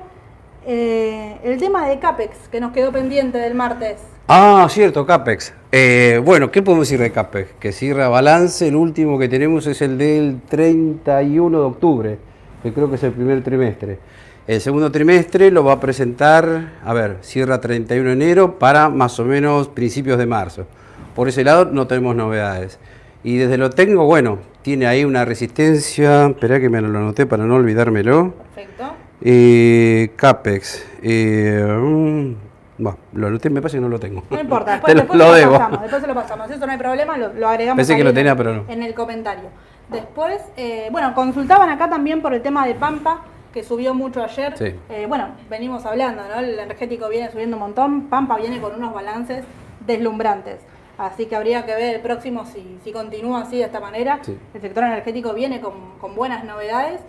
Eh, 0.64 1.38
el 1.44 1.59
tema 1.59 1.87
de 1.88 1.98
CAPEX, 1.98 2.48
que 2.48 2.61
nos 2.61 2.72
quedó 2.72 2.90
pendiente 2.92 3.38
del 3.38 3.54
martes. 3.54 4.00
Ah, 4.28 4.66
cierto, 4.68 5.06
CAPEX. 5.06 5.54
Eh, 5.78 6.22
bueno, 6.24 6.50
¿qué 6.50 6.62
podemos 6.62 6.88
decir 6.88 6.98
de 6.98 7.12
CAPEX? 7.12 7.50
Que 7.60 7.70
cierra 7.70 8.08
balance, 8.08 8.66
el 8.66 8.76
último 8.76 9.18
que 9.18 9.28
tenemos 9.28 9.66
es 9.66 9.82
el 9.82 9.98
del 9.98 10.40
31 10.48 11.58
de 11.58 11.64
octubre, 11.66 12.18
que 12.62 12.72
creo 12.72 12.88
que 12.88 12.94
es 12.94 13.02
el 13.02 13.12
primer 13.12 13.44
trimestre. 13.44 13.98
El 14.46 14.62
segundo 14.62 14.90
trimestre 14.90 15.50
lo 15.50 15.64
va 15.64 15.74
a 15.74 15.80
presentar, 15.80 16.78
a 16.82 16.94
ver, 16.94 17.18
cierra 17.20 17.60
31 17.60 18.06
de 18.06 18.12
enero 18.14 18.58
para 18.58 18.88
más 18.88 19.20
o 19.20 19.26
menos 19.26 19.68
principios 19.68 20.16
de 20.16 20.24
marzo. 20.24 20.66
Por 21.14 21.28
ese 21.28 21.44
lado 21.44 21.66
no 21.66 21.86
tenemos 21.86 22.16
novedades. 22.16 22.78
Y 23.22 23.36
desde 23.36 23.58
lo 23.58 23.68
técnico, 23.68 24.06
bueno, 24.06 24.38
tiene 24.62 24.86
ahí 24.86 25.04
una 25.04 25.26
resistencia, 25.26 26.28
espera 26.28 26.58
que 26.58 26.70
me 26.70 26.80
lo 26.80 26.88
anoté 26.88 27.26
para 27.26 27.44
no 27.44 27.54
olvidármelo. 27.54 28.32
Perfecto. 28.54 28.94
Eh, 29.20 30.10
CAPEX. 30.16 30.86
Eh, 31.02 31.62
mm, 31.68 32.45
bueno, 32.78 32.98
lo 33.14 33.26
anoté, 33.28 33.50
me 33.50 33.60
parece 33.60 33.76
que 33.78 33.80
no 33.82 33.88
lo 33.88 33.98
tengo. 34.00 34.22
No 34.30 34.40
importa, 34.40 34.72
después, 34.82 34.94
lo- 34.94 35.00
después 35.00 35.18
lo 35.18 35.26
lo, 35.26 35.32
debo. 35.34 35.52
pasamos, 35.52 35.80
después 35.82 36.02
se 36.02 36.08
lo 36.08 36.14
pasamos. 36.14 36.50
Eso 36.50 36.66
no 36.66 36.72
hay 36.72 36.78
problema, 36.78 37.16
lo, 37.16 37.32
lo 37.32 37.48
agregamos 37.48 37.76
Pensé 37.78 37.96
que 37.96 38.04
lo 38.04 38.10
en 38.10 38.14
tenía, 38.16 38.32
el- 38.32 38.36
pero 38.38 38.54
no. 38.54 38.64
en 38.68 38.82
el 38.82 38.94
comentario. 38.94 39.48
Después, 39.88 40.40
eh, 40.56 40.88
bueno, 40.90 41.14
consultaban 41.14 41.68
acá 41.70 41.88
también 41.88 42.20
por 42.22 42.34
el 42.34 42.42
tema 42.42 42.66
de 42.66 42.74
Pampa, 42.74 43.20
que 43.52 43.62
subió 43.62 43.94
mucho 43.94 44.22
ayer. 44.22 44.56
Sí. 44.58 44.74
Eh, 44.90 45.06
bueno, 45.08 45.28
venimos 45.48 45.86
hablando, 45.86 46.22
¿no? 46.28 46.40
El 46.40 46.58
energético 46.58 47.08
viene 47.08 47.30
subiendo 47.30 47.56
un 47.56 47.62
montón, 47.62 48.02
Pampa 48.08 48.36
viene 48.36 48.60
con 48.60 48.74
unos 48.74 48.92
balances 48.92 49.44
deslumbrantes. 49.86 50.58
Así 50.98 51.26
que 51.26 51.36
habría 51.36 51.64
que 51.66 51.74
ver 51.74 51.94
el 51.96 52.00
próximo 52.00 52.46
si, 52.46 52.78
si 52.82 52.90
continúa 52.92 53.42
así 53.42 53.58
de 53.58 53.64
esta 53.64 53.80
manera. 53.80 54.18
Sí. 54.22 54.36
El 54.54 54.60
sector 54.60 54.84
energético 54.84 55.32
viene 55.34 55.60
con, 55.60 55.72
con 56.00 56.14
buenas 56.14 56.44
novedades. 56.44 57.00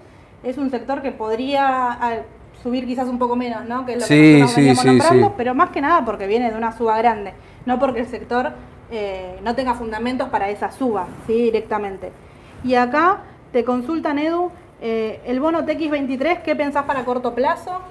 Es 0.44 0.58
un 0.58 0.70
sector 0.70 1.02
que 1.02 1.12
podría 1.12 1.98
subir 2.64 2.86
quizás 2.86 3.08
un 3.08 3.20
poco 3.20 3.36
menos, 3.36 3.66
¿no? 3.66 3.86
Que 3.86 3.94
es 3.94 4.00
lo 4.00 4.06
Sí, 4.06 4.14
que 4.16 4.40
nosotros 4.40 4.66
sí, 4.66 4.76
sí, 4.76 4.88
nombrando, 4.88 5.34
pero 5.38 5.56
más 5.56 5.70
que 5.70 5.82
nada 5.82 6.04
porque 6.06 6.28
viene 6.28 6.52
de 6.52 6.58
una 6.58 6.76
suba 6.76 6.98
grande, 6.98 7.34
no 7.66 7.80
porque 7.80 8.02
el 8.02 8.08
sector 8.08 8.52
eh, 8.92 9.40
no 9.44 9.56
tenga 9.56 9.74
fundamentos 9.74 10.30
para 10.30 10.50
esa 10.50 10.72
suba, 10.72 11.08
¿sí? 11.26 11.34
directamente. 11.34 12.12
Y 12.64 12.76
acá 12.76 13.20
te 13.52 13.64
consultan, 13.64 14.20
Edu, 14.20 14.52
eh, 14.82 15.22
el 15.26 15.40
bono 15.40 15.66
TX23, 15.66 16.42
¿qué 16.42 16.56
pensás 16.56 16.86
para 16.86 17.04
corto 17.06 17.34
plazo? 17.34 17.82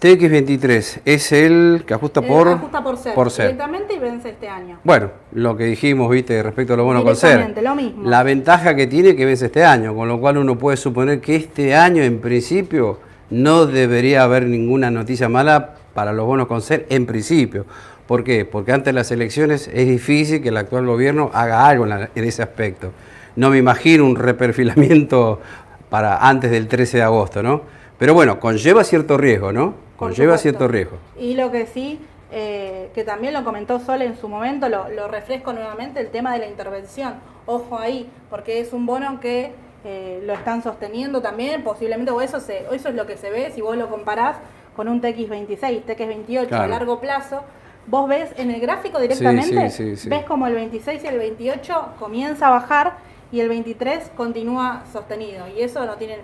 TX23 0.00 1.02
es 1.04 1.32
el 1.32 1.84
que 1.86 1.92
ajusta 1.92 2.22
por, 2.22 2.48
ajusta 2.48 2.82
por 2.82 2.96
ser, 2.96 3.14
por 3.14 3.30
ser. 3.30 3.46
directamente 3.48 3.94
y 3.94 3.98
vence 3.98 4.30
este 4.30 4.48
año. 4.48 4.78
Bueno, 4.82 5.10
lo 5.32 5.56
que 5.58 5.64
dijimos, 5.64 6.10
viste, 6.10 6.42
respecto 6.42 6.72
a 6.72 6.76
los 6.78 6.86
bonos 6.86 7.04
con 7.04 7.16
ser. 7.16 7.54
Lo 7.62 7.74
mismo. 7.74 8.08
La 8.08 8.22
ventaja 8.22 8.74
que 8.74 8.86
tiene 8.86 9.14
que 9.14 9.26
vence 9.26 9.46
este 9.46 9.62
año, 9.62 9.94
con 9.94 10.08
lo 10.08 10.18
cual 10.18 10.38
uno 10.38 10.56
puede 10.56 10.78
suponer 10.78 11.20
que 11.20 11.36
este 11.36 11.74
año, 11.76 12.02
en 12.02 12.18
principio, 12.18 12.98
no 13.30 13.66
debería 13.66 14.22
haber 14.24 14.46
ninguna 14.46 14.90
noticia 14.90 15.28
mala 15.28 15.74
para 15.94 16.12
los 16.12 16.26
bonos 16.26 16.46
con 16.46 16.60
ser, 16.62 16.86
en 16.90 17.06
principio. 17.06 17.64
¿Por 18.06 18.24
qué? 18.24 18.44
Porque 18.44 18.72
antes 18.72 18.86
de 18.86 18.92
las 18.92 19.10
elecciones 19.12 19.68
es 19.72 19.86
difícil 19.86 20.42
que 20.42 20.48
el 20.48 20.56
actual 20.56 20.86
gobierno 20.86 21.30
haga 21.32 21.66
algo 21.66 21.84
en, 21.84 21.90
la- 21.90 22.10
en 22.14 22.24
ese 22.24 22.42
aspecto. 22.42 22.90
No 23.36 23.50
me 23.50 23.58
imagino 23.58 24.04
un 24.04 24.16
reperfilamiento 24.16 25.40
para 25.88 26.16
antes 26.28 26.50
del 26.50 26.68
13 26.68 26.98
de 26.98 27.02
agosto, 27.04 27.42
¿no? 27.42 27.62
Pero 27.98 28.14
bueno, 28.14 28.40
conlleva 28.40 28.82
cierto 28.84 29.16
riesgo, 29.16 29.52
¿no? 29.52 29.74
Conlleva 29.96 30.38
cierto 30.38 30.66
riesgo. 30.68 30.96
Y 31.18 31.34
lo 31.34 31.50
que 31.52 31.66
sí, 31.66 32.00
eh, 32.32 32.90
que 32.94 33.04
también 33.04 33.34
lo 33.34 33.44
comentó 33.44 33.78
Sol 33.80 34.02
en 34.02 34.16
su 34.16 34.28
momento, 34.28 34.68
lo, 34.68 34.88
lo 34.88 35.08
refresco 35.08 35.52
nuevamente, 35.52 36.00
el 36.00 36.08
tema 36.08 36.32
de 36.32 36.38
la 36.40 36.48
intervención. 36.48 37.14
Ojo 37.46 37.78
ahí, 37.78 38.08
porque 38.30 38.60
es 38.60 38.72
un 38.72 38.86
bono 38.86 39.20
que 39.20 39.52
eh, 39.84 40.22
lo 40.26 40.34
están 40.34 40.62
sosteniendo 40.62 41.20
también, 41.22 41.62
posiblemente, 41.62 42.10
o 42.10 42.20
eso, 42.20 42.40
se, 42.40 42.66
o 42.70 42.74
eso 42.74 42.88
es 42.90 42.94
lo 42.94 43.06
que 43.06 43.16
se 43.16 43.30
ve 43.30 43.50
si 43.54 43.60
vos 43.60 43.76
lo 43.76 43.88
comparás 43.88 44.36
con 44.76 44.88
un 44.88 45.00
TX26, 45.02 45.84
TX28 45.84 46.42
a 46.44 46.46
Claro. 46.48 46.68
largo 46.68 47.00
plazo. 47.00 47.42
Vos 47.86 48.08
ves 48.08 48.30
en 48.36 48.50
el 48.50 48.60
gráfico 48.60 49.00
directamente, 49.00 49.70
sí, 49.70 49.90
sí, 49.90 49.96
sí. 49.96 50.08
ves 50.08 50.24
como 50.24 50.46
el 50.46 50.54
26 50.54 51.02
y 51.02 51.06
el 51.06 51.18
28 51.18 51.94
comienza 51.98 52.48
a 52.48 52.50
bajar 52.50 52.98
y 53.32 53.40
el 53.40 53.48
23 53.48 54.10
continúa 54.16 54.82
sostenido. 54.92 55.46
Y 55.48 55.62
eso 55.62 55.84
no 55.86 55.94
tiene 55.94 56.18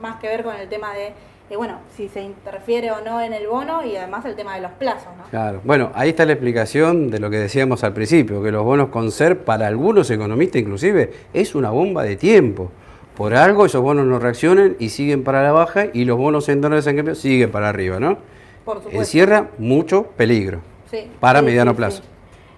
más 0.00 0.20
que 0.20 0.28
ver 0.28 0.44
con 0.44 0.54
el 0.54 0.68
tema 0.68 0.92
de, 0.92 1.06
eh, 1.50 1.56
bueno, 1.56 1.78
si 1.96 2.08
se 2.08 2.20
interfiere 2.20 2.92
o 2.92 3.00
no 3.00 3.20
en 3.22 3.32
el 3.32 3.46
bono 3.48 3.84
y 3.84 3.96
además 3.96 4.26
el 4.26 4.36
tema 4.36 4.54
de 4.54 4.60
los 4.60 4.72
plazos, 4.72 5.08
¿no? 5.16 5.24
Claro. 5.30 5.60
Bueno, 5.64 5.90
ahí 5.94 6.10
está 6.10 6.26
la 6.26 6.32
explicación 6.34 7.10
de 7.10 7.18
lo 7.18 7.30
que 7.30 7.38
decíamos 7.38 7.82
al 7.84 7.94
principio, 7.94 8.42
que 8.42 8.52
los 8.52 8.64
bonos 8.64 8.90
con 8.90 9.10
ser, 9.10 9.44
para 9.44 9.66
algunos 9.66 10.10
economistas 10.10 10.60
inclusive, 10.60 11.12
es 11.32 11.54
una 11.54 11.70
bomba 11.70 12.02
de 12.04 12.16
tiempo. 12.16 12.70
Por 13.18 13.34
algo 13.34 13.66
esos 13.66 13.82
bonos 13.82 14.06
no 14.06 14.20
reaccionan 14.20 14.76
y 14.78 14.90
siguen 14.90 15.24
para 15.24 15.42
la 15.42 15.50
baja 15.50 15.86
y 15.92 16.04
los 16.04 16.16
bonos 16.16 16.48
en 16.48 16.60
dólares 16.60 16.86
en 16.86 16.94
cambio 16.94 17.16
siguen 17.16 17.50
para 17.50 17.68
arriba, 17.68 17.98
¿no? 17.98 18.16
Por 18.64 18.76
supuesto. 18.76 19.00
Encierra 19.00 19.48
mucho 19.58 20.04
peligro. 20.16 20.60
Sí, 20.88 21.10
para 21.18 21.40
sí, 21.40 21.44
mediano 21.44 21.72
sí, 21.72 21.76
plazo. 21.78 22.02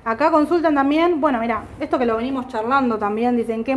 Acá 0.04 0.30
consultan 0.30 0.74
también, 0.74 1.18
bueno, 1.18 1.40
mira, 1.40 1.62
esto 1.80 1.98
que 1.98 2.04
lo 2.04 2.18
venimos 2.18 2.46
charlando 2.48 2.98
también, 2.98 3.38
dicen 3.38 3.64
que 3.64 3.72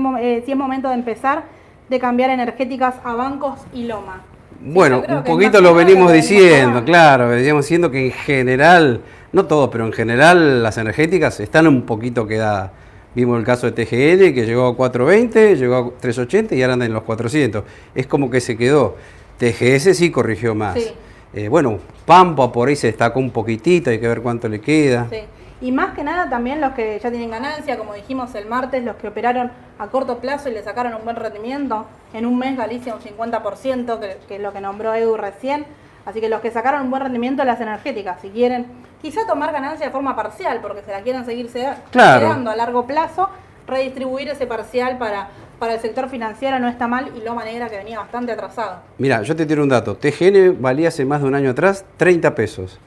si 0.46 0.52
es 0.52 0.58
momento 0.58 0.90
de 0.90 0.96
empezar 0.96 1.46
de 1.88 2.00
cambiar 2.00 2.32
energéticas 2.32 2.96
a 3.06 3.14
bancos 3.14 3.62
y 3.74 3.86
loma. 3.86 4.22
Bueno, 4.60 5.04
un 5.08 5.24
poquito 5.24 5.62
lo 5.62 5.74
venimos 5.74 6.12
diciendo, 6.12 6.84
claro, 6.84 7.30
veníamos 7.30 7.64
diciendo 7.64 7.92
que 7.92 8.08
en 8.08 8.12
general, 8.12 9.00
no 9.32 9.46
todo, 9.46 9.72
pero 9.72 9.86
en 9.86 9.94
general 9.94 10.62
las 10.62 10.78
energéticas 10.78 11.40
están 11.40 11.66
un 11.66 11.84
poquito 11.84 12.28
quedadas. 12.28 12.72
Vimos 13.16 13.38
el 13.38 13.46
caso 13.46 13.70
de 13.70 13.74
TGN 13.74 14.34
que 14.34 14.46
llegó 14.46 14.68
a 14.68 14.76
420, 14.76 15.56
llegó 15.56 15.76
a 15.76 16.00
380 16.00 16.56
y 16.56 16.62
ahora 16.62 16.74
anda 16.74 16.86
en 16.86 16.94
los 16.94 17.04
400. 17.04 17.64
Es 17.94 18.08
como 18.08 18.30
que 18.30 18.42
se 18.42 18.58
quedó. 18.58 18.96
TGS 19.38 19.96
sí 19.96 20.12
corrigió 20.12 20.56
más. 20.56 20.76
Sí. 20.76 20.92
Eh, 21.34 21.48
bueno, 21.48 21.80
Pampa 22.06 22.52
por 22.52 22.70
ahí 22.70 22.76
se 22.76 22.88
destacó 22.88 23.20
un 23.20 23.32
poquitito, 23.32 23.90
hay 23.90 24.00
que 24.00 24.08
ver 24.08 24.22
cuánto 24.22 24.48
le 24.48 24.62
queda. 24.62 25.08
Sí. 25.10 25.20
Y 25.62 25.72
más 25.72 25.96
que 25.96 26.04
nada 26.04 26.30
también 26.30 26.60
los 26.60 26.74
que 26.74 27.00
ya 27.02 27.10
tienen 27.10 27.30
ganancia, 27.30 27.78
como 27.78 27.94
dijimos 27.94 28.36
el 28.36 28.48
martes, 28.48 28.84
los 28.84 28.98
que 28.98 29.08
operaron 29.08 29.50
a 29.80 29.88
corto 29.88 30.20
plazo 30.20 30.50
y 30.50 30.54
le 30.54 30.62
sacaron 30.62 30.94
un 30.94 31.04
buen 31.06 31.16
rendimiento. 31.16 31.86
En 32.14 32.26
un 32.26 32.38
mes 32.38 32.58
Galicia 32.58 32.94
un 32.94 33.00
50%, 33.00 34.00
que, 34.00 34.18
que 34.28 34.36
es 34.36 34.42
lo 34.42 34.52
que 34.52 34.60
nombró 34.60 34.94
Edu 34.94 35.16
recién. 35.16 35.66
Así 36.06 36.20
que 36.20 36.30
los 36.30 36.42
que 36.42 36.52
sacaron 36.52 36.82
un 36.84 36.90
buen 36.90 37.02
rendimiento 37.02 37.44
las 37.46 37.62
energéticas, 37.62 38.20
si 38.22 38.30
quieren 38.30 38.66
quizá 39.02 39.26
tomar 39.28 39.52
ganancia 39.52 39.86
de 39.86 39.92
forma 39.92 40.16
parcial, 40.16 40.60
porque 40.62 40.82
se 40.82 40.92
la 40.92 41.02
quieren 41.02 41.26
seguir 41.26 41.50
Claro. 41.92 42.28
quedando 42.28 42.52
a 42.52 42.56
largo 42.56 42.86
plazo, 42.86 43.30
redistribuir 43.68 44.28
ese 44.30 44.46
parcial 44.46 44.98
para, 44.98 45.30
para 45.60 45.74
el 45.76 45.80
sector 45.80 46.10
financiero 46.10 46.60
no 46.60 46.68
está 46.68 46.88
mal 46.88 47.12
y 47.16 47.24
Loma 47.24 47.46
Negra 47.46 47.70
que 47.70 47.78
venía 47.78 48.00
bastante 48.00 48.32
atrasado. 48.34 48.78
Mira, 48.98 49.22
yo 49.22 49.36
te 49.36 49.46
tiro 49.46 49.64
un 49.64 49.70
dato. 49.70 49.96
TGN 49.96 50.62
valía 50.62 50.90
hace 50.90 51.06
más 51.06 51.22
de 51.22 51.28
un 51.28 51.36
año 51.36 51.52
atrás 51.52 51.86
30 51.98 52.36
pesos. 52.36 52.80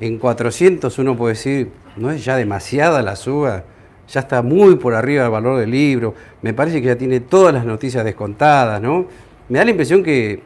En 0.00 0.18
400 0.18 0.98
uno 0.98 1.16
puede 1.16 1.34
decir, 1.34 1.70
no 1.96 2.10
es 2.10 2.24
ya 2.24 2.34
demasiada 2.36 3.02
la 3.02 3.16
suba, 3.16 3.62
ya 4.08 4.20
está 4.20 4.42
muy 4.42 4.76
por 4.76 4.94
arriba 4.94 5.22
del 5.22 5.30
valor 5.32 5.58
del 5.60 5.70
libro. 5.70 6.14
Me 6.42 6.52
parece 6.54 6.80
que 6.80 6.88
ya 6.88 6.96
tiene 6.96 7.20
todas 7.20 7.54
las 7.54 7.64
noticias 7.64 8.04
descontadas, 8.04 8.80
¿no? 8.80 9.06
Me 9.48 9.58
da 9.58 9.64
la 9.64 9.70
impresión 9.72 10.02
que 10.02 10.42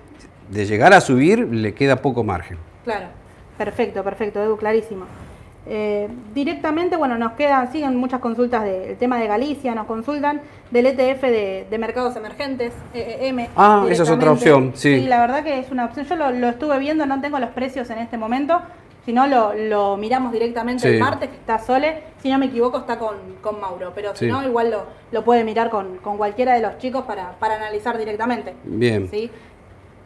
de 0.51 0.67
llegar 0.67 0.93
a 0.93 1.01
subir 1.01 1.39
le 1.41 1.75
queda 1.75 1.97
poco 1.97 2.23
margen. 2.25 2.59
Claro, 2.85 3.07
perfecto, 3.59 4.03
perfecto, 4.05 4.43
Edu, 4.43 4.57
clarísimo. 4.57 5.07
Eh, 5.67 6.09
directamente, 6.35 6.95
bueno, 6.97 7.17
nos 7.17 7.33
quedan, 7.33 7.73
siguen 7.73 7.97
muchas 7.97 8.21
consultas 8.21 8.65
del 8.65 8.97
tema 8.99 9.19
de 9.19 9.27
Galicia, 9.27 9.75
nos 9.75 9.87
consultan 9.87 10.43
del 10.71 10.85
ETF 10.87 11.23
de, 11.23 11.67
de 11.71 11.79
mercados 11.79 12.15
emergentes, 12.17 12.75
EEM. 12.93 13.47
Ah, 13.57 13.87
esa 13.89 14.03
es 14.03 14.11
otra 14.11 14.33
opción, 14.33 14.73
sí. 14.75 15.01
la 15.07 15.21
verdad 15.21 15.43
que 15.43 15.59
es 15.59 15.71
una 15.71 15.87
opción. 15.87 16.05
Yo 16.05 16.17
lo, 16.17 16.31
lo 16.33 16.49
estuve 16.51 16.79
viendo, 16.79 17.07
no 17.07 17.19
tengo 17.23 17.39
los 17.39 17.49
precios 17.51 17.89
en 17.89 17.97
este 17.99 18.19
momento, 18.19 18.61
sino 19.07 19.27
lo, 19.27 19.55
lo 19.55 19.97
miramos 19.97 20.33
directamente 20.33 20.83
Sí. 20.83 20.95
el 20.97 21.01
martes, 21.01 21.31
que 21.31 21.37
está 21.37 21.59
Sole, 21.59 22.03
si 22.23 22.31
no 22.31 22.39
me 22.39 22.47
equivoco 22.47 22.77
está 22.79 22.99
con, 22.99 23.17
con 23.41 23.59
Mauro, 23.59 23.93
pero 23.95 24.15
si 24.15 24.27
Sí. 24.27 24.31
no, 24.31 24.43
igual 24.43 24.71
lo, 24.71 24.85
lo 25.13 25.25
puede 25.25 25.45
mirar 25.45 25.71
con, 25.71 25.97
con 25.99 26.19
cualquiera 26.19 26.53
de 26.55 26.61
los 26.61 26.77
chicos 26.77 27.05
para, 27.05 27.33
para 27.39 27.57
analizar 27.57 27.97
directamente. 27.97 28.53
Bien. 28.65 29.09
¿sí? 29.11 29.31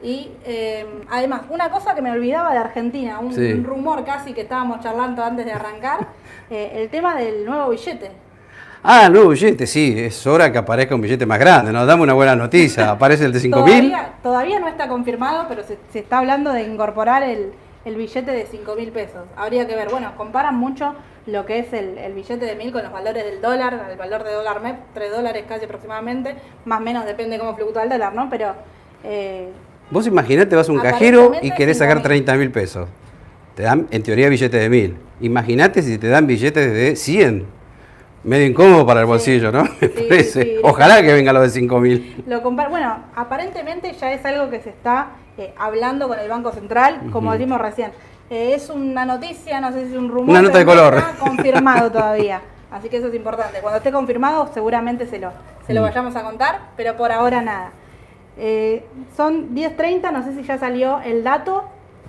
Y 0.02 0.30
eh, 0.44 0.86
además, 1.10 1.42
una 1.50 1.70
cosa 1.70 1.94
que 1.94 2.02
me 2.02 2.10
olvidaba 2.12 2.52
de 2.52 2.58
Argentina, 2.58 3.18
un, 3.18 3.32
Sí. 3.34 3.52
un 3.52 3.64
rumor 3.64 4.04
casi 4.04 4.32
que 4.32 4.42
estábamos 4.42 4.80
charlando 4.80 5.24
antes 5.24 5.44
de 5.44 5.52
arrancar, 5.52 6.06
eh, 6.50 6.72
el 6.74 6.88
tema 6.88 7.16
del 7.16 7.44
nuevo 7.44 7.70
billete. 7.70 8.10
Ah, 8.82 9.08
nuevo 9.08 9.30
billete, 9.30 9.66
sí, 9.66 9.94
es 9.98 10.24
hora 10.26 10.52
que 10.52 10.58
aparezca 10.58 10.94
un 10.94 11.00
billete 11.00 11.26
más 11.26 11.40
grande, 11.40 11.72
¿no? 11.72 11.84
Dame 11.84 12.04
una 12.04 12.12
buena 12.14 12.36
noticia. 12.36 12.90
Aparece 12.92 13.24
el 13.24 13.32
de 13.32 13.40
5.000. 13.40 13.50
Todavía, 13.50 14.12
todavía 14.22 14.60
no 14.60 14.68
está 14.68 14.86
confirmado, 14.86 15.46
pero 15.48 15.64
se, 15.64 15.78
se 15.92 15.98
está 15.98 16.18
hablando 16.18 16.52
de 16.52 16.62
incorporar 16.62 17.24
el, 17.24 17.52
el 17.84 17.96
billete 17.96 18.30
de 18.30 18.46
5 18.46 18.76
mil 18.76 18.92
pesos. 18.92 19.24
Habría 19.36 19.66
que 19.66 19.74
ver, 19.74 19.88
bueno, 19.90 20.12
comparan 20.16 20.54
mucho 20.56 20.94
lo 21.26 21.44
que 21.44 21.58
es 21.58 21.72
el, 21.72 21.98
el 21.98 22.12
billete 22.14 22.44
de 22.46 22.54
mil 22.54 22.70
con 22.72 22.84
los 22.84 22.92
valores 22.92 23.24
del 23.24 23.40
dólar, 23.42 23.88
el 23.90 23.98
valor 23.98 24.22
de 24.22 24.32
dólar 24.32 24.60
MEP, 24.60 24.76
3 24.94 25.10
dólares 25.10 25.44
casi 25.48 25.64
aproximadamente, 25.64 26.36
más 26.64 26.80
o 26.80 26.84
menos 26.84 27.04
depende 27.04 27.36
cómo 27.38 27.56
fluctúa 27.56 27.82
el 27.82 27.88
dólar, 27.90 28.14
¿no? 28.14 28.30
Pero 28.30 28.54
eh, 29.02 29.50
Vos 29.90 30.06
imaginate, 30.06 30.54
vas 30.56 30.68
a 30.68 30.72
un 30.72 30.80
cajero 30.80 31.32
y 31.42 31.50
querés 31.52 31.78
sacar 31.78 31.98
5.000. 31.98 32.02
30 32.02 32.34
mil 32.36 32.50
pesos. 32.50 32.88
Te 33.54 33.62
dan, 33.62 33.86
en 33.90 34.02
teoría, 34.02 34.28
billetes 34.28 34.60
de 34.60 34.68
mil. 34.68 34.96
Imagínate 35.20 35.82
si 35.82 35.98
te 35.98 36.08
dan 36.08 36.26
billetes 36.26 36.72
de 36.72 36.94
100. 36.96 37.46
Medio 38.24 38.46
incómodo 38.46 38.84
para 38.84 39.00
el 39.00 39.06
bolsillo, 39.06 39.50
¿no? 39.52 39.62
Me 39.80 39.88
Sí, 39.88 40.06
parece. 40.08 40.42
sí, 40.42 40.54
Ojalá 40.62 41.00
que 41.02 41.12
venga 41.12 41.32
lo 41.32 41.40
de 41.40 41.50
5 41.50 41.80
mil. 41.80 42.24
Bueno, 42.70 43.04
aparentemente 43.16 43.92
ya 43.94 44.12
es 44.12 44.24
algo 44.24 44.50
que 44.50 44.60
se 44.60 44.70
está 44.70 45.08
eh, 45.38 45.54
hablando 45.56 46.08
con 46.08 46.18
el 46.18 46.28
Banco 46.28 46.52
Central, 46.52 47.00
como 47.12 47.32
decimos 47.32 47.60
recién. 47.60 47.92
Eh, 48.30 48.52
es 48.54 48.68
una 48.70 49.04
noticia, 49.06 49.60
no 49.60 49.72
sé 49.72 49.86
si 49.86 49.92
es 49.92 49.98
un 49.98 50.08
rumor. 50.10 50.30
Una 50.30 50.42
nota 50.42 50.58
de 50.58 50.64
no 50.64 50.70
color. 50.72 50.94
está 50.96 51.12
confirmado 51.18 51.90
todavía. 51.90 52.40
Así 52.70 52.88
que 52.90 52.98
eso 52.98 53.06
es 53.08 53.14
importante. 53.14 53.60
Cuando 53.62 53.78
esté 53.78 53.90
confirmado, 53.90 54.50
seguramente 54.52 55.06
se 55.06 55.18
lo, 55.18 55.32
se 55.66 55.72
lo 55.72 55.80
Mm. 55.80 55.84
vayamos 55.84 56.16
a 56.16 56.22
contar, 56.22 56.60
pero 56.76 56.96
por 56.96 57.10
ahora 57.10 57.40
nada. 57.40 57.70
Eh, 58.38 58.84
son 59.16 59.54
10.30, 59.54 60.12
no 60.12 60.24
sé 60.24 60.34
si 60.34 60.44
ya 60.44 60.58
salió 60.58 61.00
el 61.00 61.24
dato. 61.24 61.64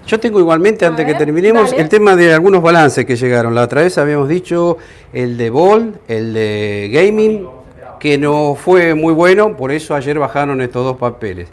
Yo 0.05 0.19
tengo 0.19 0.39
igualmente, 0.39 0.85
antes 0.85 1.05
que 1.05 1.13
terminemos, 1.15 1.71
dale. 1.71 1.81
el 1.81 1.89
tema 1.89 2.15
de 2.15 2.33
algunos 2.33 2.61
balances 2.61 3.05
que 3.05 3.15
llegaron. 3.15 3.53
La 3.53 3.63
otra 3.63 3.81
vez 3.81 3.97
habíamos 3.97 4.29
dicho 4.29 4.77
el 5.11 5.37
de 5.37 5.49
Ball, 5.49 5.99
el 6.07 6.33
de 6.33 6.89
Gaming, 6.93 7.47
que 7.99 8.17
no 8.17 8.55
fue 8.55 8.93
muy 8.93 9.13
bueno, 9.13 9.57
por 9.57 9.71
eso 9.71 9.95
ayer 9.95 10.17
bajaron 10.17 10.61
estos 10.61 10.85
dos 10.85 10.97
papeles. 10.97 11.49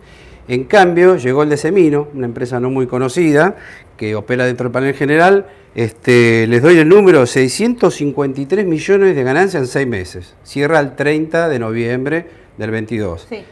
En 0.49 0.65
cambio, 0.65 1.17
llegó 1.17 1.43
el 1.43 1.49
de 1.49 1.57
Semino, 1.57 2.09
una 2.15 2.27
empresa 2.27 2.61
no 2.61 2.71
muy 2.71 2.87
conocida, 2.87 3.57
que 3.97 4.15
opera 4.15 4.47
dentro 4.47 4.65
del 4.65 4.73
panel 4.73 4.95
general. 4.95 5.47
Este, 5.75 6.47
les 6.47 6.63
doy 6.63 6.79
el 6.79 6.89
número, 6.89 7.27
653 7.27 8.65
millones 8.65 9.17
de 9.17 9.23
ganancias 9.25 9.63
en 9.63 9.67
seis 9.67 9.87
meses. 9.89 10.35
Cierra 10.45 10.79
el 10.79 10.95
30 10.95 11.49
de 11.49 11.59
noviembre 11.59 12.27
del 12.59 12.71
22. 12.71 13.27
Sí. 13.29 13.45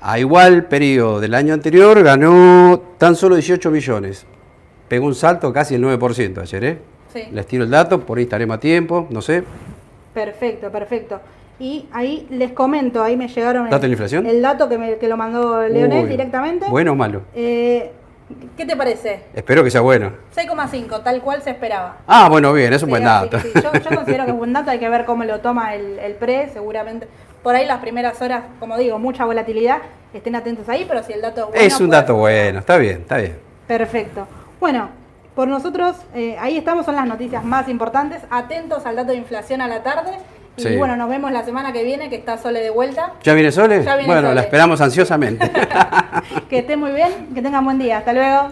A 0.00 0.18
igual 0.18 0.64
periodo 0.66 1.20
del 1.20 1.34
año 1.34 1.54
anterior 1.54 2.02
ganó 2.02 2.80
tan 2.98 3.16
solo 3.16 3.34
18 3.36 3.70
millones. 3.70 4.26
Pegó 4.88 5.06
un 5.06 5.14
salto 5.14 5.52
casi 5.52 5.74
el 5.74 5.82
9% 5.82 6.38
ayer, 6.40 6.64
¿eh? 6.64 6.78
Sí. 7.12 7.22
Les 7.32 7.46
tiro 7.46 7.64
el 7.64 7.70
dato, 7.70 8.00
por 8.00 8.18
ahí 8.18 8.24
estaremos 8.24 8.56
a 8.56 8.60
tiempo, 8.60 9.06
no 9.10 9.20
sé. 9.22 9.42
Perfecto, 10.14 10.70
perfecto. 10.70 11.20
Y 11.58 11.86
ahí 11.92 12.26
les 12.30 12.52
comento, 12.52 13.02
ahí 13.02 13.16
me 13.16 13.28
llegaron 13.28 13.64
¿Dato 13.70 13.82
de 13.82 13.88
la 13.88 13.92
inflación? 13.92 14.26
el 14.26 14.42
dato 14.42 14.68
que, 14.68 14.76
me, 14.76 14.96
que 14.98 15.08
lo 15.08 15.16
mandó 15.16 15.66
Leonel 15.66 16.04
Uy, 16.04 16.10
directamente. 16.10 16.66
¿Bueno 16.68 16.92
o 16.92 16.94
malo? 16.94 17.22
Eh, 17.34 17.90
¿Qué 18.56 18.66
te 18.66 18.76
parece? 18.76 19.22
Espero 19.34 19.64
que 19.64 19.70
sea 19.70 19.80
bueno. 19.80 20.12
6,5, 20.36 21.02
tal 21.02 21.22
cual 21.22 21.42
se 21.42 21.50
esperaba. 21.50 21.98
Ah, 22.06 22.28
bueno, 22.28 22.52
bien, 22.52 22.72
es 22.72 22.82
un 22.82 22.88
Sí, 22.88 22.90
buen 22.90 23.06
así 23.06 23.28
dato. 23.30 23.40
sí, 23.40 23.48
Yo, 23.54 23.72
yo 23.72 23.96
considero 23.96 24.24
que 24.26 24.30
es 24.32 24.36
buen 24.36 24.52
dato, 24.52 24.70
hay 24.70 24.78
que 24.78 24.88
ver 24.88 25.04
cómo 25.06 25.24
lo 25.24 25.40
toma 25.40 25.74
el, 25.74 25.98
el 25.98 26.12
PRE, 26.14 26.50
seguramente. 26.52 27.08
Por 27.46 27.54
ahí 27.54 27.64
las 27.64 27.78
primeras 27.78 28.20
horas, 28.20 28.42
como 28.58 28.76
digo, 28.76 28.98
mucha 28.98 29.24
volatilidad, 29.24 29.78
estén 30.12 30.34
atentos 30.34 30.68
ahí, 30.68 30.84
pero 30.88 31.04
si 31.04 31.12
el 31.12 31.20
dato 31.22 31.42
es 31.42 31.46
bueno... 31.46 31.60
es 31.64 31.80
un 31.80 31.90
dato 31.90 32.16
bueno, 32.16 32.58
está 32.58 32.76
bien, 32.76 33.02
está 33.02 33.18
bien. 33.18 33.38
Perfecto. 33.68 34.26
Bueno, 34.58 34.88
por 35.36 35.46
nosotros, 35.46 35.94
eh, 36.12 36.36
ahí 36.40 36.56
estamos, 36.58 36.84
son 36.84 36.96
las 36.96 37.06
noticias 37.06 37.44
más 37.44 37.68
importantes. 37.68 38.20
Atentos 38.30 38.84
al 38.84 38.96
dato 38.96 39.12
de 39.12 39.18
inflación 39.18 39.60
a 39.60 39.68
la 39.68 39.84
tarde. 39.84 40.10
Y 40.56 40.62
Sí. 40.62 40.76
bueno, 40.76 40.96
nos 40.96 41.08
vemos 41.08 41.30
la 41.30 41.44
semana 41.44 41.72
que 41.72 41.84
viene, 41.84 42.10
que 42.10 42.16
está 42.16 42.36
Sole 42.36 42.60
de 42.60 42.70
vuelta. 42.70 43.12
¿Ya 43.22 43.32
viene 43.34 43.52
Sole? 43.52 43.84
Ya 43.84 43.94
viene 43.94 44.12
bueno, 44.12 44.22
Sole. 44.30 44.34
la 44.34 44.40
esperamos 44.40 44.80
ansiosamente. 44.80 45.48
Que 46.50 46.58
esté 46.58 46.76
muy 46.76 46.90
bien, 46.90 47.28
que 47.32 47.42
tengan 47.42 47.64
buen 47.64 47.78
día. 47.78 47.98
Hasta 47.98 48.12
luego. 48.12 48.48